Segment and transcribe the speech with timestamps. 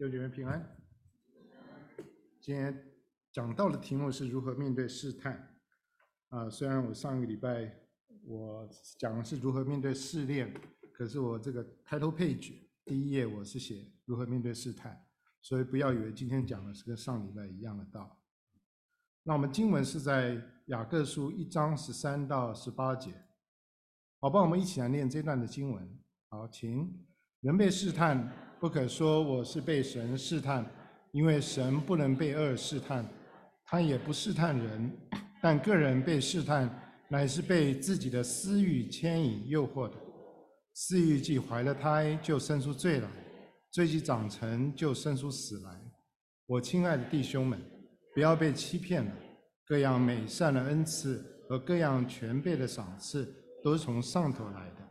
[0.00, 0.76] 弟兄姐妹平安。
[2.40, 2.90] 今天
[3.30, 5.54] 讲到的题目是如何面对试探。
[6.30, 7.70] 啊，虽然我上个礼拜
[8.24, 8.66] 我
[8.98, 10.50] 讲的是如何面对试炼，
[10.90, 15.06] 可是我这个 title page 第一页我是写如何面对试探，
[15.42, 18.18] 所以不要以为今天讲的是跟上礼拜一样的道。
[19.22, 23.12] 那我们经文是在雅各书一章十三到十八节。
[24.18, 26.00] 好，帮我们一起来念这段的经文。
[26.30, 27.06] 好，请。
[27.42, 30.64] 人被试探，不可说我是被神试探。
[31.12, 33.04] 因为神不能被恶试探，
[33.64, 34.96] 他也不试探人，
[35.42, 36.70] 但个人被试探，
[37.08, 39.96] 乃是被自己的私欲牵引诱惑的。
[40.72, 43.08] 私欲既怀了胎，就生出罪来；
[43.72, 45.70] 罪既长成，就生出死来。
[46.46, 47.60] 我亲爱的弟兄们，
[48.14, 49.12] 不要被欺骗了。
[49.66, 54.88] 各样美善的恩赐和各样全备的赏赐，都是从上头来的，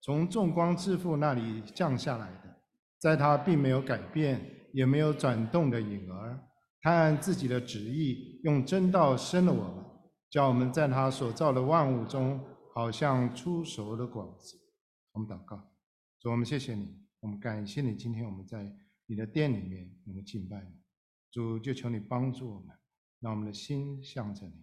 [0.00, 2.45] 从众光之父那里降下来的，
[2.98, 4.52] 在他并没有改变。
[4.72, 6.38] 也没有转动的影儿，
[6.82, 9.82] 他按自己的旨意用真道生了我们，
[10.28, 12.38] 叫我们在他所造的万物中，
[12.74, 14.54] 好像初熟的果子。
[15.12, 15.56] 我们祷告，
[16.20, 18.70] 主，我们谢谢你，我们感谢你，今天我们在
[19.06, 20.76] 你的殿里面能够敬拜你。
[21.30, 22.76] 主，就求你帮助我们，
[23.20, 24.62] 让我们的心向着你，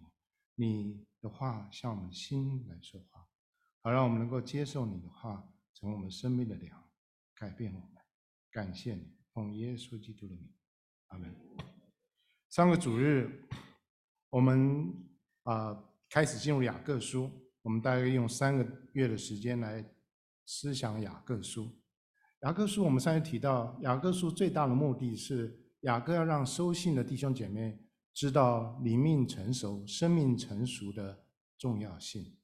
[0.54, 3.26] 你的话向我们心来说话，
[3.82, 6.80] 好让我们能够接受你的话，成为我们生命的粮，
[7.34, 8.03] 改变我们。
[8.54, 9.12] 感谢你。
[9.32, 10.48] 奉耶稣基督的名，
[11.08, 11.34] 阿门。
[12.50, 13.28] 上个主日，
[14.30, 14.94] 我们
[15.42, 17.28] 啊、呃、开始进入雅各书，
[17.62, 19.84] 我们大概用三个月的时间来
[20.46, 21.68] 思想雅各书。
[22.42, 27.76] 雅各书我们上次提到，雅各书最大的目的是雅各要让收信的弟兄姐妹
[28.12, 31.26] 知道灵命成熟、生命成熟的
[31.58, 32.38] 重要性。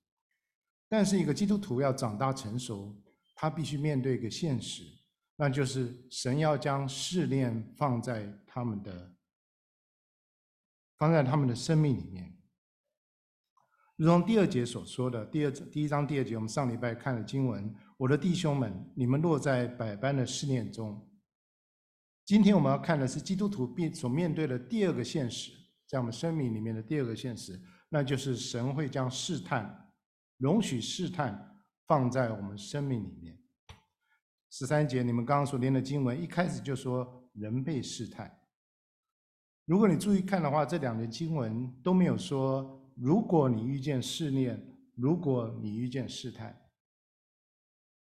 [0.88, 3.00] 但是一个基督徒要长大成熟，
[3.36, 4.98] 他必须面对一个现实。
[5.42, 9.16] 那就是神要将试炼放在他们的，
[10.98, 12.38] 放在他们的生命里面。
[13.96, 21.10] 如同第二节所说的，第二第一章第二节，我们上礼拜看了经文，我的弟兄们，你们落在百般的试炼中。
[22.26, 25.52] 今天我们要看的是基督徒面所面对的第二个现实，
[25.86, 27.58] 在我们生命里面的第二个现实，
[27.88, 29.90] 那就是神会将试探，
[30.36, 33.42] 容许试探放在我们生命里面。
[34.50, 38.30] 十三节，你们刚刚所念的经文，一开始就说人被试探。
[39.64, 44.60] 如果你注意看的话，这两节经文都没有说，如果你遇见试炼，
[44.96, 46.60] 如果你遇见试探。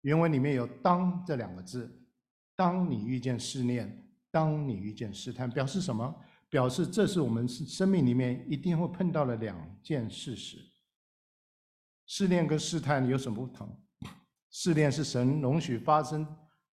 [0.02, 2.08] 原文里面有“当”这两个字，
[2.56, 6.16] 当你遇见试炼，当你遇见试探，表示什么？
[6.50, 10.58] 表示这是我们生命里面一定会碰到的两件事实。
[12.08, 13.86] 试炼跟试探有什么不同？
[14.52, 16.28] 试炼是神容许发生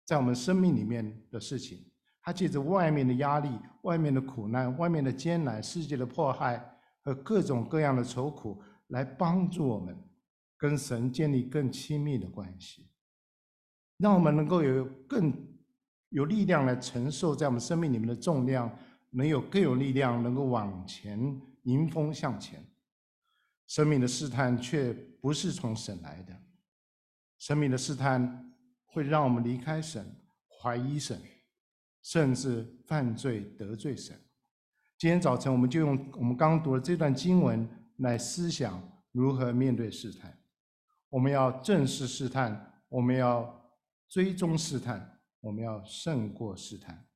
[0.04, 1.78] 在我们生命里面的事情，
[2.20, 3.48] 他借着外面的压力、
[3.82, 6.62] 外面的苦难、外面的艰难、世界的迫害
[7.02, 9.96] 和各种各样的愁苦，来帮助我们
[10.56, 12.90] 跟神建立更亲密的关系，
[13.98, 15.32] 让我们能够有更
[16.08, 18.70] 有力量来承受在我们生命里面的重量，
[19.10, 22.60] 能有更有力量能够往前迎风向前。
[23.68, 26.34] 生命的试探却不是从神来的。
[27.38, 28.52] 神明的试探
[28.84, 30.04] 会让我们离开神、
[30.48, 31.20] 怀疑神，
[32.02, 34.18] 甚至犯罪得罪神。
[34.98, 38.82] 今天早晨，我们就用我们刚刚读的这段经文来思想
[39.12, 40.36] 如何面对试探。
[41.08, 43.72] 我们要正视试探，我们要
[44.08, 47.06] 追踪试探，我们要胜过试探。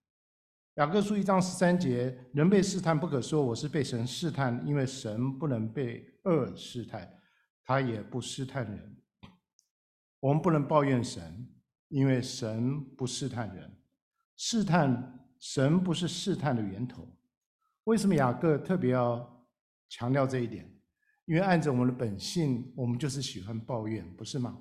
[0.76, 7.12] 雅各书一章十三节：人被试探，不可说我是被神试探，因为神不能被恶试探，
[7.64, 9.01] 他也不试探人。
[10.22, 11.48] 我们不能抱怨神，
[11.88, 13.76] 因为神不试探人。
[14.36, 17.04] 试探神不是试探的源头。
[17.84, 19.44] 为什么雅各特别要
[19.88, 20.72] 强调这一点？
[21.24, 24.56] 因为按着我们的本性，我们就是喜欢抱怨，不是吗？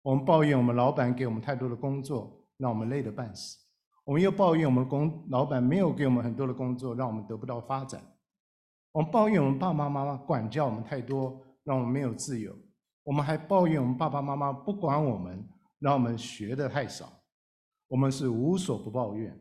[0.00, 3.58] 我们抱怨我们老板给我们太多的工作，让我们累得半死；
[4.04, 8.00] 我们又抱怨我们工老板没有给我们很多的工作，让我们得不到发展；
[8.92, 12.56] 我们抱怨我们爸爸妈妈管教我们太多，让我们没有自由。
[13.04, 17.12] 我们还抱怨我们爸爸妈妈不管我们，让我们学的太少。
[17.88, 19.38] 我们是无所不抱怨，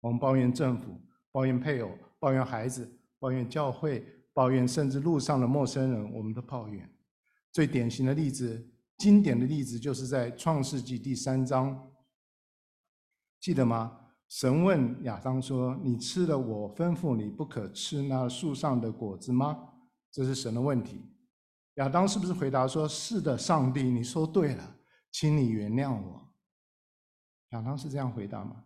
[0.00, 1.00] 我们抱怨政府，
[1.30, 6.90] 抱怨配偶，抱怨孩子，抱怨教会，抱怨甚至路上的陌生人，我们都抱怨。
[7.52, 11.92] 最典型的例子，经典的例子，就是在创世纪第三章，
[13.40, 14.00] 记得吗？
[14.28, 19.74] 神问亚当说：“你吃了我吩咐你不可吃那树上的果子吗？”
[20.10, 21.00] 这是神的问题。
[21.76, 24.76] 亚当是不是回答说：“是的，上帝，你说对了，
[25.10, 26.34] 请你原谅我。”
[27.50, 28.64] 亚当是这样回答吗？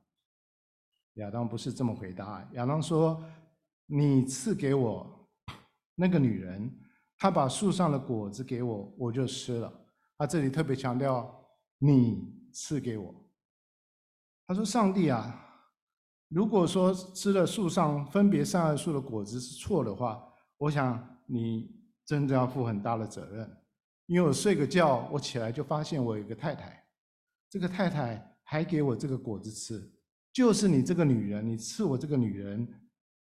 [1.14, 2.48] 亚当不是这么回答。
[2.52, 3.22] 亚当说
[3.86, 5.28] ：“你赐给我
[5.96, 6.72] 那个女人，
[7.18, 9.72] 她把树上的果子给我，我就吃了。”
[10.16, 11.34] 他这里特别强调
[11.78, 13.14] “你赐给我”。
[14.46, 15.66] 他说：“上帝啊，
[16.28, 20.22] 如果说吃了树上分别善恶树的果子是错的话，
[20.58, 21.79] 我想你
[22.10, 23.48] 真的要负很大的责任。
[24.06, 26.84] 因为我睡个觉，我起来就发现我有一个太太，
[27.48, 29.80] 这个太太还给我这个果子吃。”
[30.34, 32.66] 就是你这个女人，你赐我这个女人，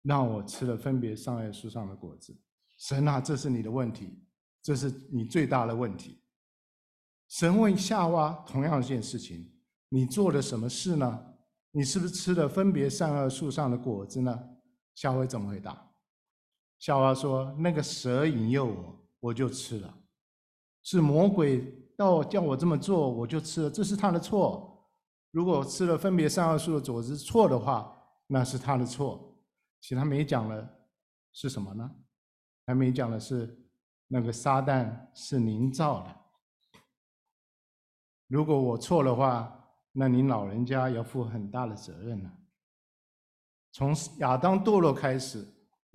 [0.04, 2.34] 让我吃了分别善恶树上的果子。
[2.78, 4.24] 神啊，这是你的问题，
[4.62, 6.22] 这是你最大的问题。
[7.28, 9.52] 神问夏娃同样一件事情：
[9.90, 11.26] 你做了什么事呢？
[11.72, 14.48] 你是不是吃了分别善恶树上的果子呢？
[14.94, 15.87] 夏娃怎么回答？
[16.78, 19.94] 夏娃说：那个蛇引诱我，我就吃了。
[20.82, 21.60] 是魔鬼
[21.96, 24.88] 到叫我这么做，我就吃了，这是他的错。
[25.30, 27.94] 如果吃了分别善恶树的果子错的话，
[28.26, 29.36] 那是他的错。
[29.80, 30.68] 其他没讲了
[31.32, 31.90] 是什么呢？
[32.66, 33.58] 还没讲的是
[34.06, 36.16] 那个撒旦是您造的。
[38.28, 42.32] 如果我错的话，那您老人家要负很大的责任了。
[43.72, 45.46] 从亚当堕落开始，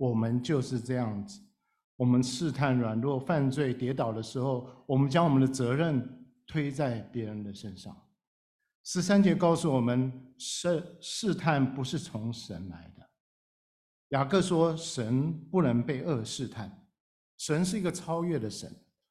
[0.04, 1.40] 我们就是这样子。
[1.96, 7.96] 我们试探、软弱、犯罪、跌倒的时候，我们将我们的责任推在别人的身上。
[8.82, 13.02] 十三节告诉我们，试试探不是从神来的。
[14.08, 16.86] 雅各说，神不能被恶试探，
[17.38, 18.70] 神是一个超越的神，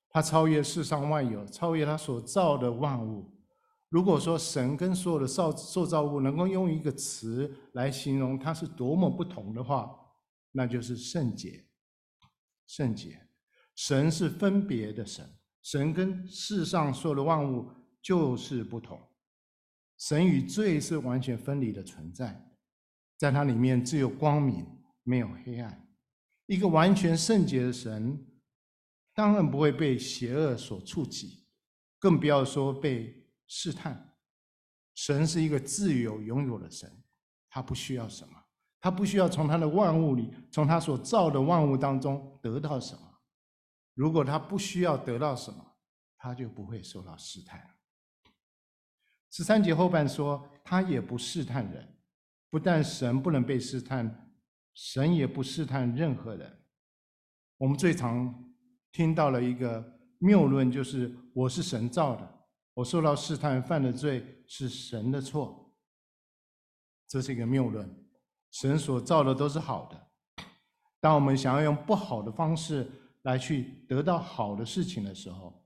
[0.10, 3.34] 他超越世上万有，超越他所造的万物。
[3.90, 9.90] 如果说神跟所有的造受造物能够用一个词来形容他是多么不同的话，
[10.54, 11.68] 那就是圣洁。
[12.66, 13.28] 圣洁，
[13.76, 15.30] 神是分别的神，
[15.62, 17.70] 神跟世上所有的万物
[18.02, 19.00] 就是不同。
[19.98, 22.52] 神与罪是完全分离的存在，
[23.18, 24.66] 在它里面只有光明，
[25.04, 25.88] 没有黑暗。
[26.46, 28.26] 一个完全圣洁的神，
[29.14, 31.46] 当然不会被邪恶所触及，
[32.00, 34.18] 更不要说被试探。
[34.96, 37.04] 神是一个自由拥有的神，
[37.50, 38.43] 他不需要什么，
[38.84, 43.02] 他不需要从他的万物里，从他所造的万物当中得到什么。
[43.94, 45.78] 如果他不需要得到什么，
[46.18, 47.78] 他就不会受到试探。
[49.32, 51.96] 十三节后半说，他也不试探人，
[52.50, 54.30] 不但神不能被试探，
[54.74, 56.66] 神也不试探任何人。
[57.60, 58.54] 我们最常
[58.92, 65.74] 听到了一个谬论，就是我是神造的，我受到试探犯的罪是神的错。
[67.08, 68.03] 这是一个谬论，
[68.54, 70.46] 神所造的都是好的。
[71.02, 72.90] 当我们想要用不好的方式
[73.24, 75.66] 来去得到好的事情的时候，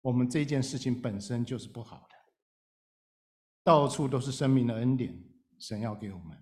[0.00, 2.14] 我们这件事情本身就是不好的。
[3.64, 5.14] 到处都是生命的恩典，
[5.58, 6.38] 神要给我们。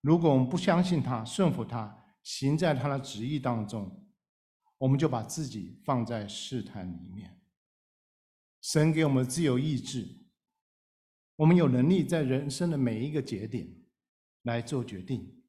[0.00, 4.08] 如果我们不相信他，顺服他，行在他的旨意当中，
[4.78, 7.38] 我们就把自己放在试探里面。
[8.62, 10.08] 神给我们自由意志，
[11.34, 13.68] 我们有能力在人生的每一个节点
[14.42, 15.42] 来做决定，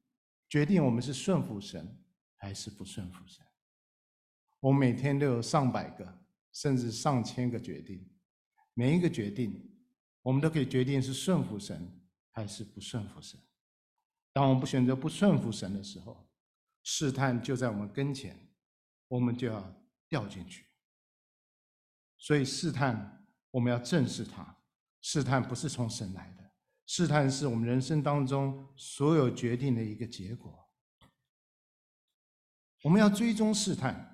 [0.48, 2.04] 决定我们是顺服神
[2.36, 3.44] 还是不顺服神。
[4.60, 8.08] 我每天都有上百个甚至上千个决定，
[8.74, 9.70] 每一个决定。
[10.22, 11.86] 我们都可以决定是顺服神
[12.30, 13.38] 还是不顺服神。
[14.32, 16.26] 当我们不选择不顺服神的时候，
[16.82, 18.34] 试探就在我们跟前，
[19.08, 20.64] 我们就要掉进去。
[22.16, 24.56] 所以试探，我们要正视它。
[25.02, 26.43] 试探不是从神来的，
[26.86, 30.68] 试探是我们人生当中所有决定的一个结果。
[32.82, 34.10] 我们要追踪试探。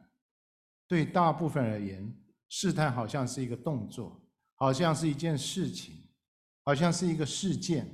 [0.87, 2.13] 对大部分而言，
[2.49, 4.21] 试探好像是一个动作。
[4.57, 5.97] 好像是一件事情，
[6.65, 7.89] 好像是一个事件，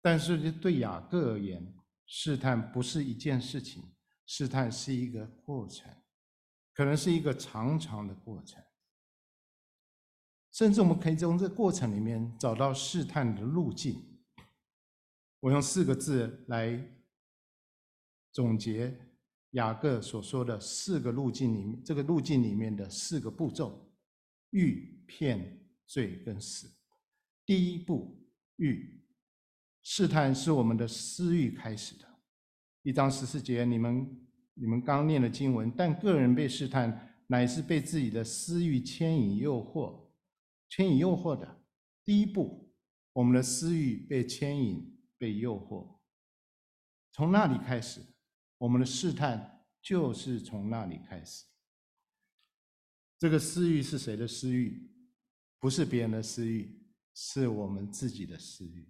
[0.00, 1.62] 但是对雅各而言，
[2.06, 3.92] 试探不是一件事情，
[4.24, 5.94] 试探是一个过程，
[6.72, 8.58] 可能是一个长长的过程，
[10.52, 14.00] 甚至我们可以从这个过程里面找到试探的路径。
[15.40, 16.80] 我用四个字来
[18.30, 18.96] 总结
[19.52, 23.92] 雅各所说的四个路径里面，这个路径里面的四个步骤：
[24.50, 25.58] 欲、骗。
[25.84, 26.70] 罪跟死，
[27.44, 28.16] 第一步
[28.56, 29.04] 欲
[29.82, 32.08] 试探是我们的私欲开始的。
[32.82, 40.01] 一章十四节，你们你们刚念的经文，但个人被试探，乃是被自己的私欲牵引诱惑，
[40.72, 41.62] 牵引诱惑的。
[42.02, 42.72] 第一步，
[43.12, 46.00] 我们的私欲被牵引、被诱惑，
[47.12, 48.00] 从那里开始，
[48.56, 51.44] 我们的试探就是从那里开始。
[53.18, 54.90] 这个私欲是谁的私欲？
[55.58, 58.82] 不是别人的私欲，是我们自己的私欲。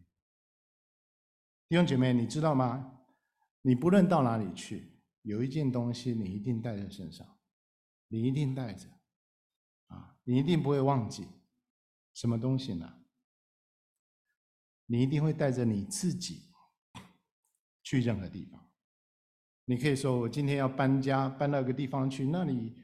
[1.68, 3.00] 弟兄姐妹，你知道吗？
[3.62, 7.26] 你不论到哪里去，有一件东西你一定带在身上，
[8.06, 8.88] 你一定带着，
[9.88, 11.26] 啊，你一定不会忘记，
[12.14, 12.92] 什么东西呢？
[14.86, 16.50] 你一定会带着你自己
[17.82, 18.60] 去任何地方。
[19.64, 22.76] 你可以说，我今天要搬家，搬到一个地方去，那里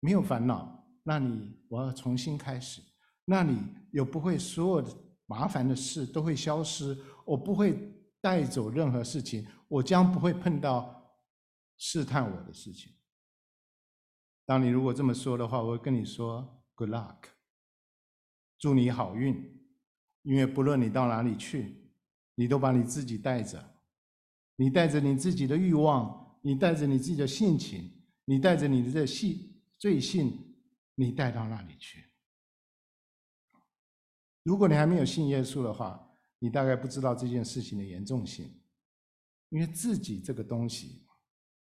[0.00, 2.82] 没有烦恼，那里我要重新开始，
[3.24, 3.56] 那里
[3.92, 4.94] 有不会所有的
[5.26, 11.16] 麻烦的事都会消失，我不会带走任何事情，我将不会碰到
[11.78, 12.92] 试探我的事情。
[14.44, 17.16] 当你如果这么说的话，我会跟你说 “Good luck”，
[18.58, 19.56] 祝你好运。
[20.22, 21.90] 因为不论你到哪里去，
[22.34, 23.80] 你都把你自己带着，
[24.56, 27.90] 你带着你自己的欲望，你带着你自己的性情，
[28.26, 30.54] 你带着你的这性罪性，
[30.96, 32.04] 你带到那里去？
[34.42, 38.60] 如果你还没有信耶稣的话，你大概不知道这件事情的严重性，
[39.48, 41.06] 因为自己这个东西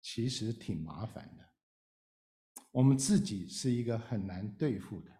[0.02, 1.48] 其实挺麻烦的，
[2.72, 5.19] 我们自己是一个很难对付的，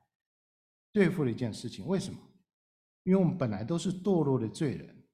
[0.92, 2.18] 对付的一件事情，为什么？
[3.04, 5.04] 因为我们本来都是堕落的罪人，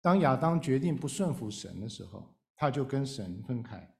[0.00, 3.96] 当亚当决定不顺服神的时候，他就跟神分开，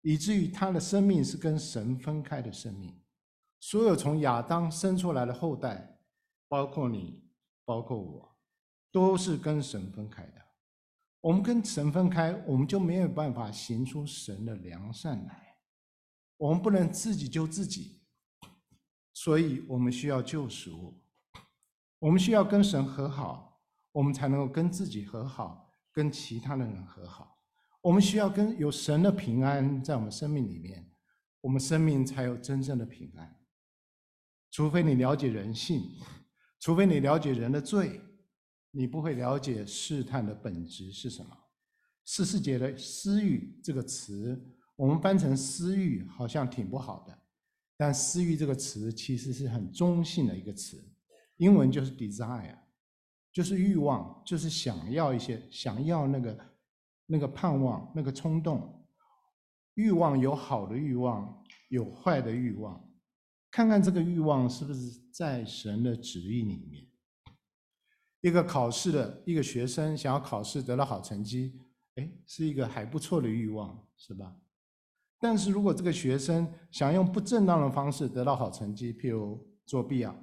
[0.00, 2.98] 以至于他的生命是跟神分开的生命。
[3.60, 5.98] 所有从亚当生出来的后代，
[6.48, 7.22] 包括你，
[7.64, 8.36] 包括我，
[8.92, 10.42] 都是跟神分开的。
[11.20, 15.56] 我们跟神分开，我们就没有办法行出神的良善来。
[16.36, 18.02] 我们不能自己救自己，
[19.24, 21.00] 所以我们需要救赎。
[21.98, 23.58] 我们需要跟神和好，
[23.90, 27.38] 我们才能够跟自己和好，跟其他的人和好。
[27.80, 30.92] 我们需要跟有神的平安在我们生命里面，
[31.40, 33.34] 我们生命才有真正的平安。
[34.50, 35.82] 除非你了解人性，
[36.60, 38.02] 除非你了解人的罪，
[38.72, 41.34] 你不会了解试探的本质是什么。
[42.04, 44.38] 士师节的私欲这个词，
[44.76, 47.18] 我们翻成私欲好像挺不好的，
[47.84, 50.82] 但私欲这个词其实是很中性的一个词。
[51.36, 52.58] 英文就是 desire，
[53.30, 56.38] 就是欲望，就是想要一些，想要那个
[57.04, 58.88] 那个盼望，那个冲动。
[59.74, 62.90] 欲望有好的欲望，有坏的欲望。
[63.50, 66.88] 看看这个欲望是不是在神的旨意里面。
[68.22, 71.60] 一个考试的一个学生想要考试得到好成绩，
[71.96, 74.34] 哎，是一个还不错的欲望，是吧？
[75.20, 80.14] 但是如果这个学生想用不正当的方式得到好成绩，譬如作弊啊。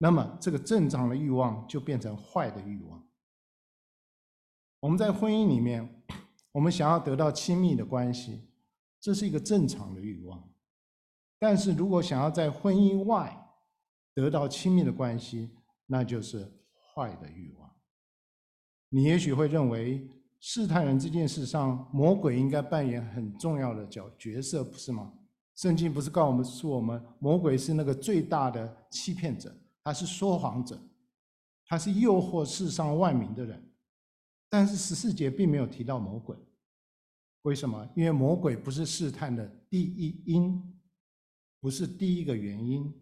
[0.00, 3.04] 那么，这个正常的欲望就变成坏的欲望。
[4.78, 6.04] 我们在婚姻里面，
[6.52, 8.48] 我们想要得到亲密的关系，
[9.00, 10.48] 这是一个正常的欲望。
[11.40, 13.44] 但是如果想要在婚姻外
[14.14, 15.50] 得到亲密的关系，
[15.86, 16.44] 那就是
[16.94, 17.68] 坏的欲望。
[18.90, 20.08] 你也许会认为，
[20.40, 25.12] 试探人这件事上，魔鬼应该扮演很重要的角角色，不是吗？
[25.56, 29.52] 圣经不是告诉我们说，我们魔鬼是那个最大的欺骗者。
[29.82, 30.78] 他是说谎者，
[31.66, 33.72] 他是诱惑世上万民的人，
[34.50, 36.36] 但是十四节并没有提到魔鬼，
[37.42, 37.88] 为什么？
[37.96, 40.62] 因为魔鬼不是试探的第一因，
[41.58, 42.92] 不是第一个原因。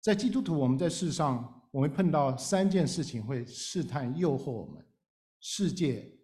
[0.00, 4.86] 在基督徒，我们在世上，我们碰到三件事情会试探、诱惑我们：
[5.40, 6.18] 世界、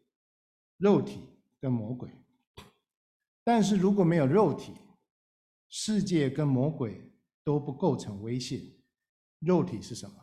[0.79, 1.21] 肉体
[1.61, 2.11] 跟魔鬼。
[3.45, 4.73] 但是如果没有肉体，
[5.69, 8.63] 世界跟魔鬼都不构成威胁。
[9.41, 10.15] 肉体是什么？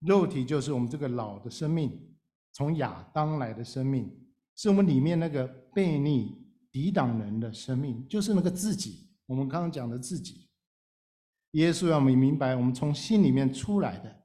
[0.00, 2.14] 肉体就是我们这个老的生命，
[2.52, 4.10] 从亚当来的生命，
[4.56, 9.08] 是我们里面那个悖逆、抵挡人的生命，就是那个自己。
[9.26, 10.50] 我们刚刚讲的自己，
[11.52, 14.19] 耶稣让我们明白，我们从心里面出来的，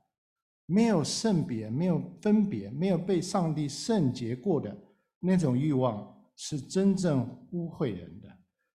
[0.66, 4.76] 没有圣别、没有分别、没有被上帝圣洁过的
[5.20, 8.30] 那种欲望，是真正污秽人的。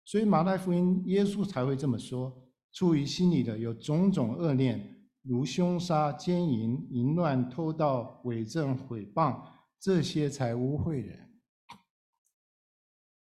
[0.04, 2.32] 所以马太福音，耶稣才会这么说：
[2.72, 4.96] 出于心里的有种种恶念。
[5.22, 9.38] 如凶杀、奸淫、淫乱、偷盗、伪证、毁谤，
[9.78, 11.28] 这些才污秽人。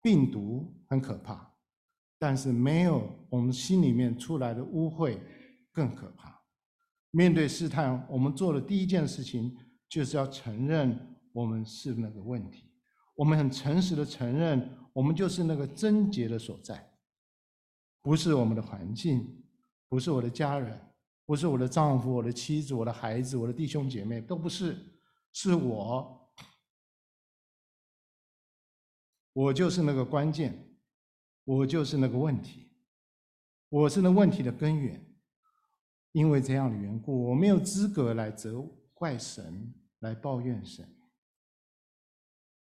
[0.02, 1.54] 病毒很可怕，
[2.18, 5.16] 但是没有我们心里面出来的污秽
[5.72, 6.33] 更可怕。
[7.14, 9.56] 面对试探，我们做的第一件事情
[9.88, 12.64] 就是要承认我们是那个问题。
[13.14, 16.92] 我们很诚实的承认，我们就是那个症结的所在，
[18.02, 19.44] 不是我们的环境，
[19.88, 20.80] 不是我的家人。
[21.26, 24.76] 不是我的丈夫、我的妻子、我的孩子、我的弟兄姐妹，都不是，
[25.32, 26.30] 是我，
[29.32, 30.76] 我就是那个关键，
[31.44, 32.70] 我就是那个问题，
[33.70, 35.13] 我是那问题的根源。
[36.14, 40.88] 因为这样的缘故，我没有资格来责怪神，来抱怨神。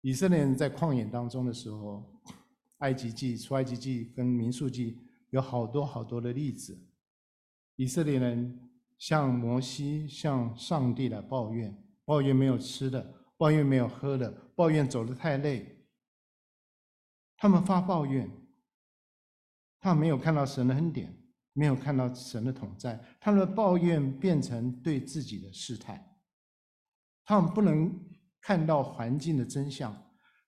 [0.00, 2.04] 以色列人在旷野当中的时候，
[2.78, 4.98] 埃及记、出埃及记跟民数记
[5.30, 6.76] 有好多好多的例子。
[7.76, 11.72] 以色列人向摩西、向上帝来抱怨，
[12.04, 15.86] 抱怨没有吃的，抱怨没有喝的，抱怨走得太累。
[17.36, 18.28] 他们发抱怨，
[19.78, 21.15] 他没有看到神的恩典，
[21.56, 26.04] 没有看到神的同在，他们的抱怨变成对自己的试探。
[27.24, 27.98] 他们不能
[28.42, 29.96] 看到环境的真相，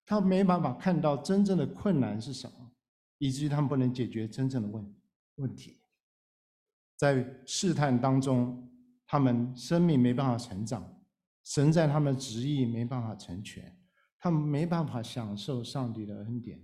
[0.05, 2.71] 他们没办法看到真正的困难是什么，
[3.17, 4.95] 以至于他们不能解决真正的问
[5.37, 5.81] 问题。
[6.95, 8.71] 在试探当中，
[9.07, 11.03] 他们生命没办法成长，
[11.43, 13.81] 神在他们的旨意没办法成全，
[14.19, 16.63] 他们没办法享受上帝的恩典。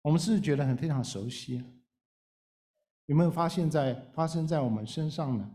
[0.00, 1.62] 我们是不是觉得很非常熟悉？
[3.06, 5.54] 有没有发现，在发生在我们身上呢？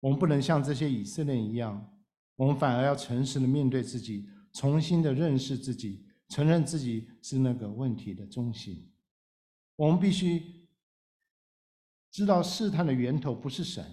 [0.00, 2.02] 我们不能像这些以色列一样，
[2.36, 8.92] 我们反而要诚实的面对自己，重新的认识自己，承认自己是那个问题的中心。
[9.76, 10.62] 我们必须。
[12.10, 13.84] 知道试探的源头不是神，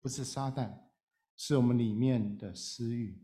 [0.00, 0.72] 不是撒旦，
[1.36, 3.20] 是我们里面的私欲。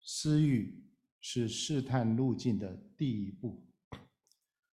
[0.00, 0.82] 私欲
[1.20, 3.62] 是试探路径的第一步，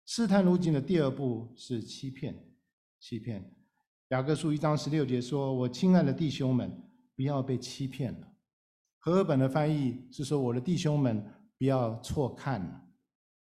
[0.06, 2.34] 试探路径的第二步是欺骗。
[3.00, 3.44] 欺骗。
[4.10, 6.70] 雅各书一章十六节说：“我亲爱的弟兄们，
[7.16, 8.32] 不要被欺骗了。”
[8.98, 11.25] 和合本的翻译是说：“我的弟兄们，
[11.58, 12.82] 不要错看了。”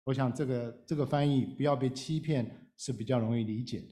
[0.05, 3.89] 我想这个这个翻译“不要被欺骗”是比较容易理解的。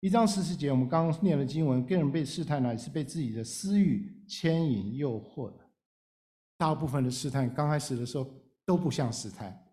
[0.00, 5.64] 一章十四节，我们刚念的经文，个人被试探呢，是被自己的私欲牵引、诱惑的。
[6.56, 8.30] 大部分的试探刚开始的时候
[8.64, 9.63] 都不像试探，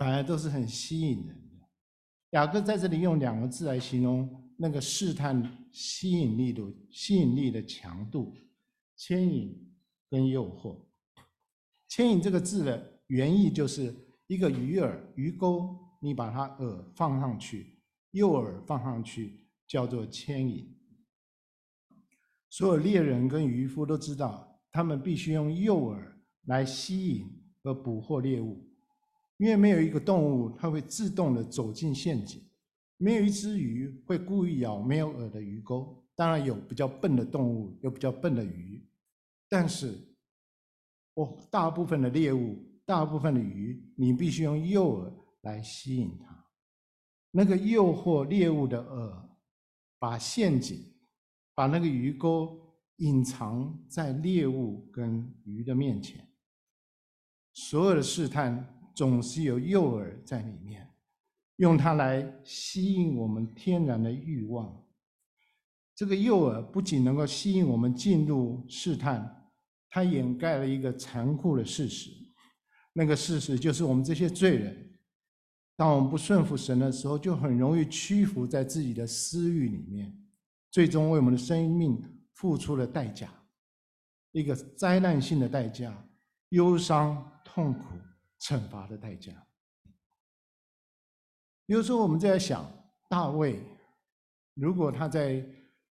[0.00, 1.68] 反而都是很吸引人的。
[2.30, 8.34] 雅各在这里用两个字来形容那个试探吸引力的吸引力的强度：
[8.96, 9.54] 牵引
[10.08, 10.80] 跟诱惑。
[11.86, 13.94] 牵引这个字的原意就是
[14.26, 17.78] 一个鱼饵、鱼钩，你把它饵放上去，
[18.12, 19.38] 诱饵放上去。
[19.70, 20.76] 叫做牵引。
[22.48, 26.02] 所有猎人跟渔夫都知道，他们必须用诱饵
[26.46, 27.24] 来吸引
[27.62, 28.68] 和捕获猎物，
[29.40, 32.46] 因为没有一个动物它会自动的走进陷阱，
[32.98, 36.04] 没有一只鱼会故意咬没有饵的鱼钩。
[36.14, 38.86] 当然有比较笨的动物，有比较笨的鱼，
[39.48, 39.98] 但是，
[41.14, 46.46] 哦，大部分的猎物，大部分的鱼，你必须用诱饵来吸引它，
[47.30, 49.30] 那个诱惑猎物的饵。
[49.98, 50.82] 把陷阱，
[51.54, 52.58] 把那个鱼钩
[52.96, 56.26] 隐藏在猎物跟鱼的面前。
[57.52, 60.86] 所有的试探总是有诱饵在里面，
[61.56, 64.78] 用它来吸引我们天然的欲望。
[65.94, 69.50] 这个诱饵不仅能够吸引我们进入试探，
[69.88, 72.10] 它掩盖了一个残酷的事实。
[72.92, 74.92] 那个事实就是我们这些罪人。
[75.76, 80.14] 当我们不顺服神的时候，就很容易屈服在自己的私欲里面，
[80.70, 81.98] 最终为我们的生命
[82.34, 83.32] 付出了代价，
[84.32, 86.06] 一个灾难性的代价，
[86.50, 87.96] 忧伤、痛苦、
[88.40, 89.46] 惩罚的代价。
[91.66, 92.68] 有时候我们在想，
[93.08, 93.62] 大卫
[94.54, 95.44] 如果他在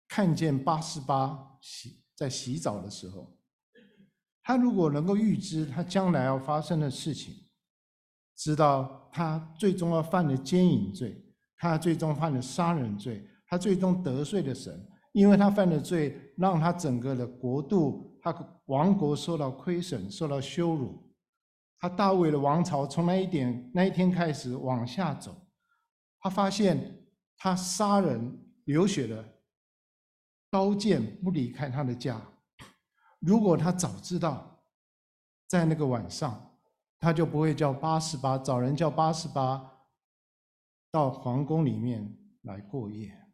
[0.08, 3.36] 看见八十八洗在洗澡的时候，
[4.44, 7.36] 他如果能够预知他将来要发生的事情。
[8.36, 11.24] 知道他最终要犯的奸淫罪，
[11.56, 21.03] 他最终犯的杀人罪，他最终得罪了神，因为他犯的罪，让他整个的国度，他王国受到亏损，受到羞辱。
[21.84, 25.36] 他大卫的王朝从那一点那一天开始往下走，
[26.22, 29.44] 他发现他杀人流血的
[30.50, 32.22] 刀剑不离开他的家。
[33.20, 34.64] 如果他早知道，
[35.46, 36.50] 在那个晚上。
[37.00, 39.84] 他就不会叫八十八，找人叫八十八
[40.90, 43.28] 到皇宫里面来过夜。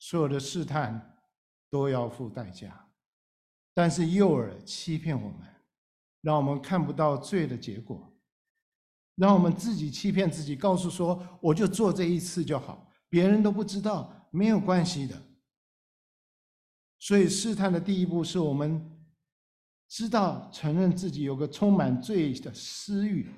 [0.00, 1.20] 所有的试探
[1.70, 2.88] 都要付代价，
[3.72, 5.46] 但是诱饵欺骗我们，
[6.26, 8.12] 让我们看不到罪的结果，
[9.14, 15.14] 让我们自己欺骗自己，告诉说我就做这一次就好，别人都不知道，没有关系的。
[16.98, 18.92] 所以试探的第一步是我们。
[19.88, 23.30] 知道承认自己有个充满罪的私欲，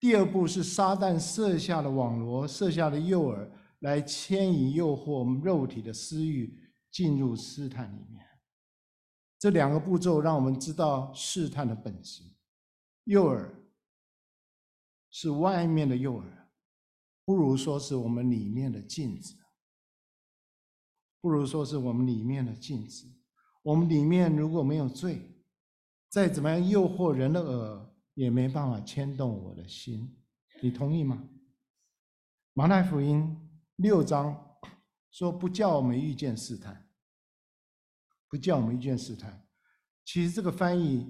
[0.00, 6.58] 第二步是撒旦设下的网罗，设下的诱饵，来牵引、诱惑我们肉体的私欲
[6.90, 8.26] 进入试探里面。
[9.44, 12.22] 这两个步骤让我们知道试探的本质：
[13.04, 13.46] 诱饵
[15.10, 16.24] 是外面的诱饵，
[17.26, 19.34] 不如说是我们里面的镜子，
[21.20, 23.06] 不如说是我们里面的镜子。
[23.60, 25.20] 我们里面如果没有罪。
[26.08, 30.16] 再怎么样诱惑人的耳，也没办法牵动我的心。
[30.62, 31.22] 你同意吗？
[32.54, 33.38] 马太福音
[33.76, 34.56] 六章
[35.10, 36.83] 说：“不叫我们遇见试探，
[38.34, 39.46] 不叫我们遇见试探。”
[40.04, 41.08] 其实这个翻译，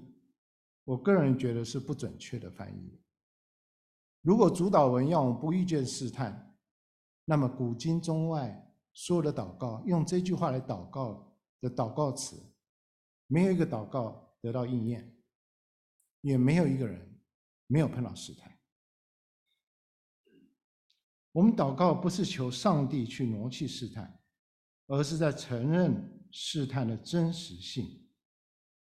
[0.85, 3.01] 我个人觉得是不准确的翻译。
[4.21, 6.55] 如果主祷文要我们不遇见试探，
[7.25, 12.37] 那么古今中外所有的祷告用这句话来祷告的祷告词，
[13.27, 15.17] 没有一个祷告得到应验，
[16.21, 17.19] 也没有一个人
[17.67, 18.55] 没有碰到试探。
[21.33, 24.21] 我们祷告不是求上帝去挪去试探，
[24.89, 27.87] 而是在承认试探的真实性。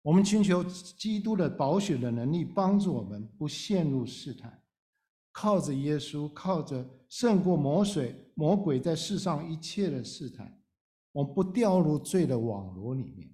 [0.03, 4.63] 我们寻求基督的宝血的能力，帮助我们不陷入试探。
[5.33, 10.63] 靠着耶稣，靠着胜过魔水魔鬼在世上一切的试探，
[11.11, 13.29] 我们不掉入罪的网罗里面。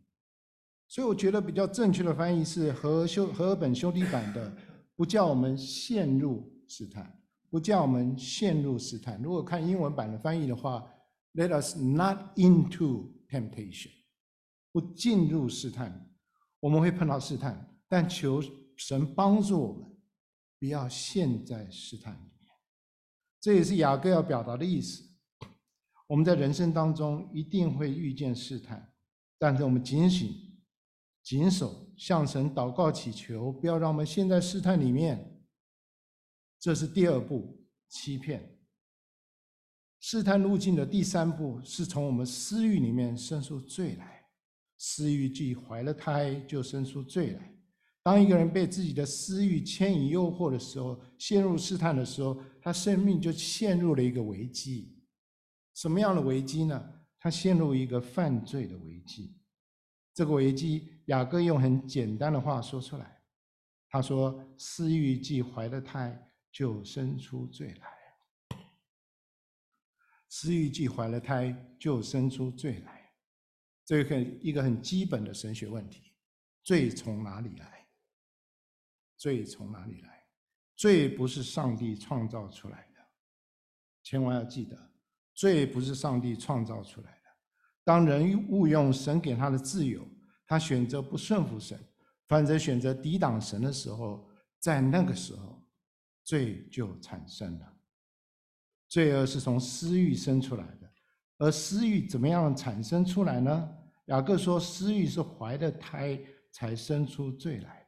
[0.89, 4.57] 所以，我觉得比较正确的翻译是和修和本修订版的，
[4.97, 7.13] 不叫我们陷入试探。
[7.49, 9.23] 不叫我们陷入试探。
[9.23, 10.85] 如果看英文版的翻译的话
[11.35, 13.91] ，Let us not into temptation，
[14.77, 16.07] 不进入试探。
[16.61, 18.43] 我们会碰到试探，但求
[18.77, 19.91] 神帮助我们，
[20.59, 22.53] 不要陷在试探里面。
[23.41, 25.09] 这也是雅各要表达的意思。
[26.07, 28.93] 我们在人生当中一定会遇见试探，
[29.39, 30.31] 但是我们警醒、
[31.23, 35.43] 谨守，向神祷告祈求，不要让我们陷在试探里面。
[36.61, 38.59] 这是第二步，欺骗。
[40.01, 44.16] 试探路径的第三步是从我们私欲里面生出罪来。
[44.79, 47.53] 私欲既怀了胎，就生出罪来。
[48.03, 54.97] 当一个人被自己的私欲牵引诱惑的时候，陷入试探的时候，他生命就陷入了一个危机。
[55.75, 56.93] 什么样的危机呢？
[57.19, 59.37] 他陷入一个犯罪的危机。
[60.15, 63.21] 这个危机，雅各用很简单的话说出来。
[63.89, 66.23] 他说：“私欲既怀了胎。”
[66.57, 68.59] 就生出罪来，
[70.27, 72.96] 私欲既怀了胎，就生出罪来。
[73.87, 76.13] 这个很一个很基本的神学问题：
[76.63, 77.87] 罪从哪里来？
[79.17, 80.27] 罪从哪里来？
[80.75, 83.01] 罪不是上帝创造出来的，
[84.03, 84.77] 千万要记得，
[85.33, 87.23] 罪不是上帝创造出来的。
[87.85, 90.07] 当人误用神给他的自由，
[90.47, 91.79] 他选择不顺服神，
[92.27, 95.57] 反而选择抵挡神的时候，在那个时候。
[96.25, 97.73] 罪就产生了，
[98.89, 100.93] 罪恶是从私欲生出来的，
[101.39, 103.76] 而私欲怎么样产生出来呢？
[104.07, 106.21] 雅各说，私欲是怀了胎
[106.53, 107.87] 才生出罪来的。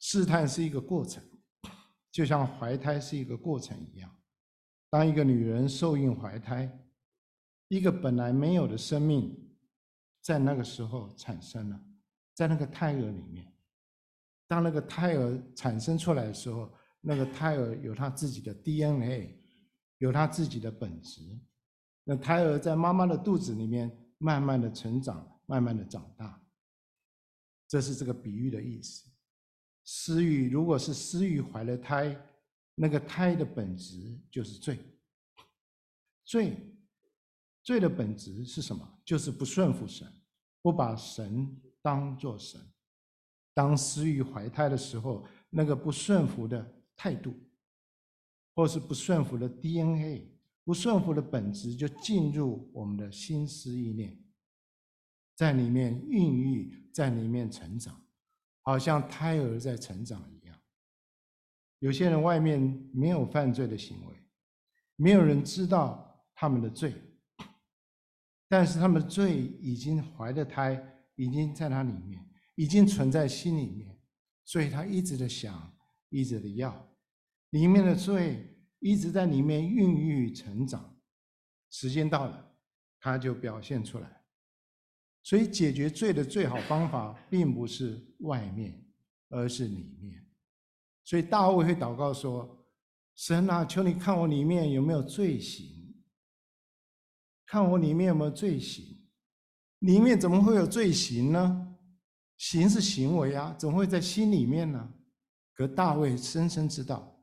[0.00, 1.22] 试探是一个过程，
[2.10, 4.14] 就像怀胎是一个过程一样。
[4.90, 6.70] 当一个女人受孕怀胎，
[7.68, 9.36] 一个本来没有的生命，
[10.22, 11.80] 在那个时候产生了，
[12.34, 13.52] 在那个胎儿里面。
[14.46, 19.38] 当那个胎儿产生出来的时候，那个胎儿有他自己的 DNA，
[19.98, 21.20] 有他自己的本质。
[22.04, 26.40] 那胎儿在妈妈的肚子里面慢慢的成长，慢慢的长大。
[27.66, 29.10] 这是这个比喻的意思。
[29.84, 32.14] 私欲如果是私欲怀了胎，
[32.74, 34.78] 那个胎的本质就是罪。
[36.24, 36.56] 罪，
[37.62, 39.00] 罪的本质是什么？
[39.04, 40.06] 就是不顺服神，
[40.60, 42.60] 不把神当作神。
[43.54, 46.74] 当私欲怀胎的时候，那个不顺服的。
[47.00, 47.32] 态度，
[48.56, 50.36] 或是不顺服的 DNA，
[50.68, 54.22] 不顺服的本质就进入我们的心思意念，
[55.34, 57.98] 在里面孕育，在里面成长，
[58.60, 60.54] 好像胎儿在成长一样。
[61.78, 62.60] 有些人外面
[62.92, 64.14] 没有犯罪的行为，
[64.96, 66.94] 没有人知道他们的罪，
[68.46, 70.78] 但是他们的罪已经怀了胎，
[71.14, 72.22] 已经在他里面，
[72.56, 73.98] 已经存在心里面，
[74.44, 75.74] 所以他一直的想，
[76.10, 76.94] 一直的要。
[77.52, 78.47] 里面的罪
[78.80, 80.96] 一直在里面孕育成长，
[81.70, 82.52] 时间到了，
[83.00, 84.24] 它就表现出来。
[85.24, 88.82] 所以解决罪的最好方法，并不是外面，
[89.28, 90.24] 而是里面。
[91.04, 92.66] 所以大卫会祷告说
[93.16, 95.66] ：“神啊，求你看我里面有没有罪行，
[97.46, 99.10] 看我里面有没有罪行。
[99.80, 101.76] 里面怎么会有罪行呢？
[102.36, 104.94] 行是行为啊，怎么会在心里面呢？
[105.52, 107.14] 可大卫深深知道。”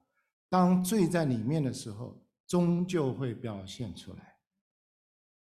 [0.49, 4.35] 当罪在里面的时候，终究会表现出来。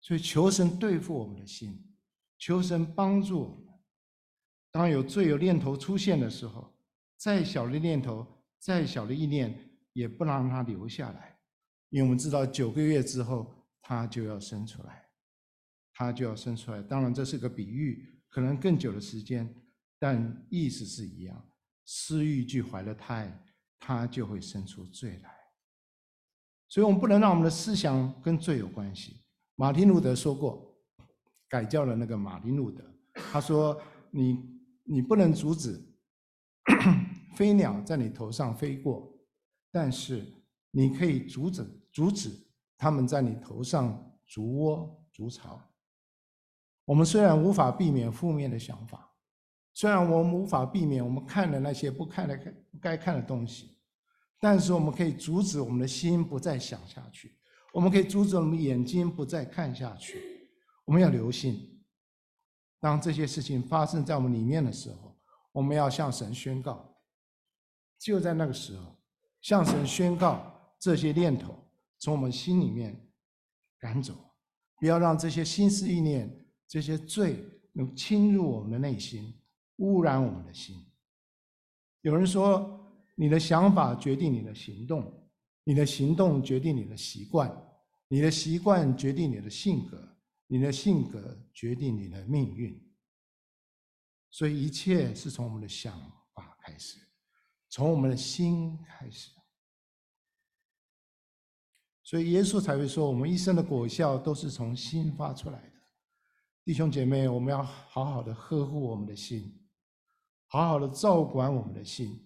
[0.01, 1.95] 所以求神对付我们的心，
[2.39, 3.75] 求神帮助我们。
[4.71, 6.77] 当有罪有念头出现的时候，
[7.17, 8.27] 再小的念头，
[8.59, 9.59] 再小的意念，
[9.93, 11.39] 也不让它留下来，
[11.91, 15.09] 因为我们知道九个月之后，它就要生出来，
[15.95, 16.83] 它就要生出来。
[16.83, 19.53] 当然这是个比喻，可能更久的时间，
[19.99, 21.51] 但意思是一样。
[21.85, 23.45] 私欲既怀的胎，
[23.79, 25.31] 他就会生出罪来。
[26.69, 29.23] 所以，我们不能让我们的思想跟罪有关系。
[29.55, 30.77] 马丁路德说过，
[31.49, 33.81] 改教了那个马丁路德，他说
[34.13, 34.39] ：“你
[34.85, 35.83] 你不能阻止
[37.35, 39.11] 飞鸟在你头上飞过，
[39.73, 40.25] 但是
[40.71, 42.31] 你可以阻止阻止
[42.77, 45.59] 他们在你头上筑窝筑巢。”
[46.85, 49.08] 我们虽然无法避免负面的想法，
[49.79, 52.37] 虽然我们无法避免我们看的那些不看的
[52.81, 53.79] 该看的东西。
[54.41, 57.39] 但是我们可以阻止我们的心不再想下去，
[57.73, 60.51] 我们可以阻止我们眼睛不再看下去。
[60.85, 61.81] 我们要留心，
[62.81, 65.17] 当这些事情发生在我们里面的时候，
[65.53, 66.93] 我们要向神宣告。
[68.01, 68.97] 就在那个时候，
[69.41, 71.55] 向神宣告这些念头
[72.01, 73.01] 从我们心里面
[73.79, 74.13] 赶走，
[74.81, 76.29] 不要让这些心思意念、
[76.67, 79.33] 这些罪能侵入我们的内心，
[79.79, 80.77] 污染我们的心。
[82.03, 82.77] 有人说。
[83.21, 85.29] 你的想法决定你的行动，
[85.65, 87.53] 你的行动决定你的习惯，
[88.07, 92.81] 你的习惯决定你的性格，你的性格决定你的命运。
[94.31, 96.01] 所以一切是从我们的想
[96.33, 97.01] 法开始，
[97.69, 99.33] 从我们的心开始。
[102.05, 105.73] 所以耶稣才会说，我们一生的果效都是从心发出来的。
[106.65, 109.53] 弟兄姐妹，我们要好好的呵护我们的心，
[110.49, 112.25] 好好的照管我们的心。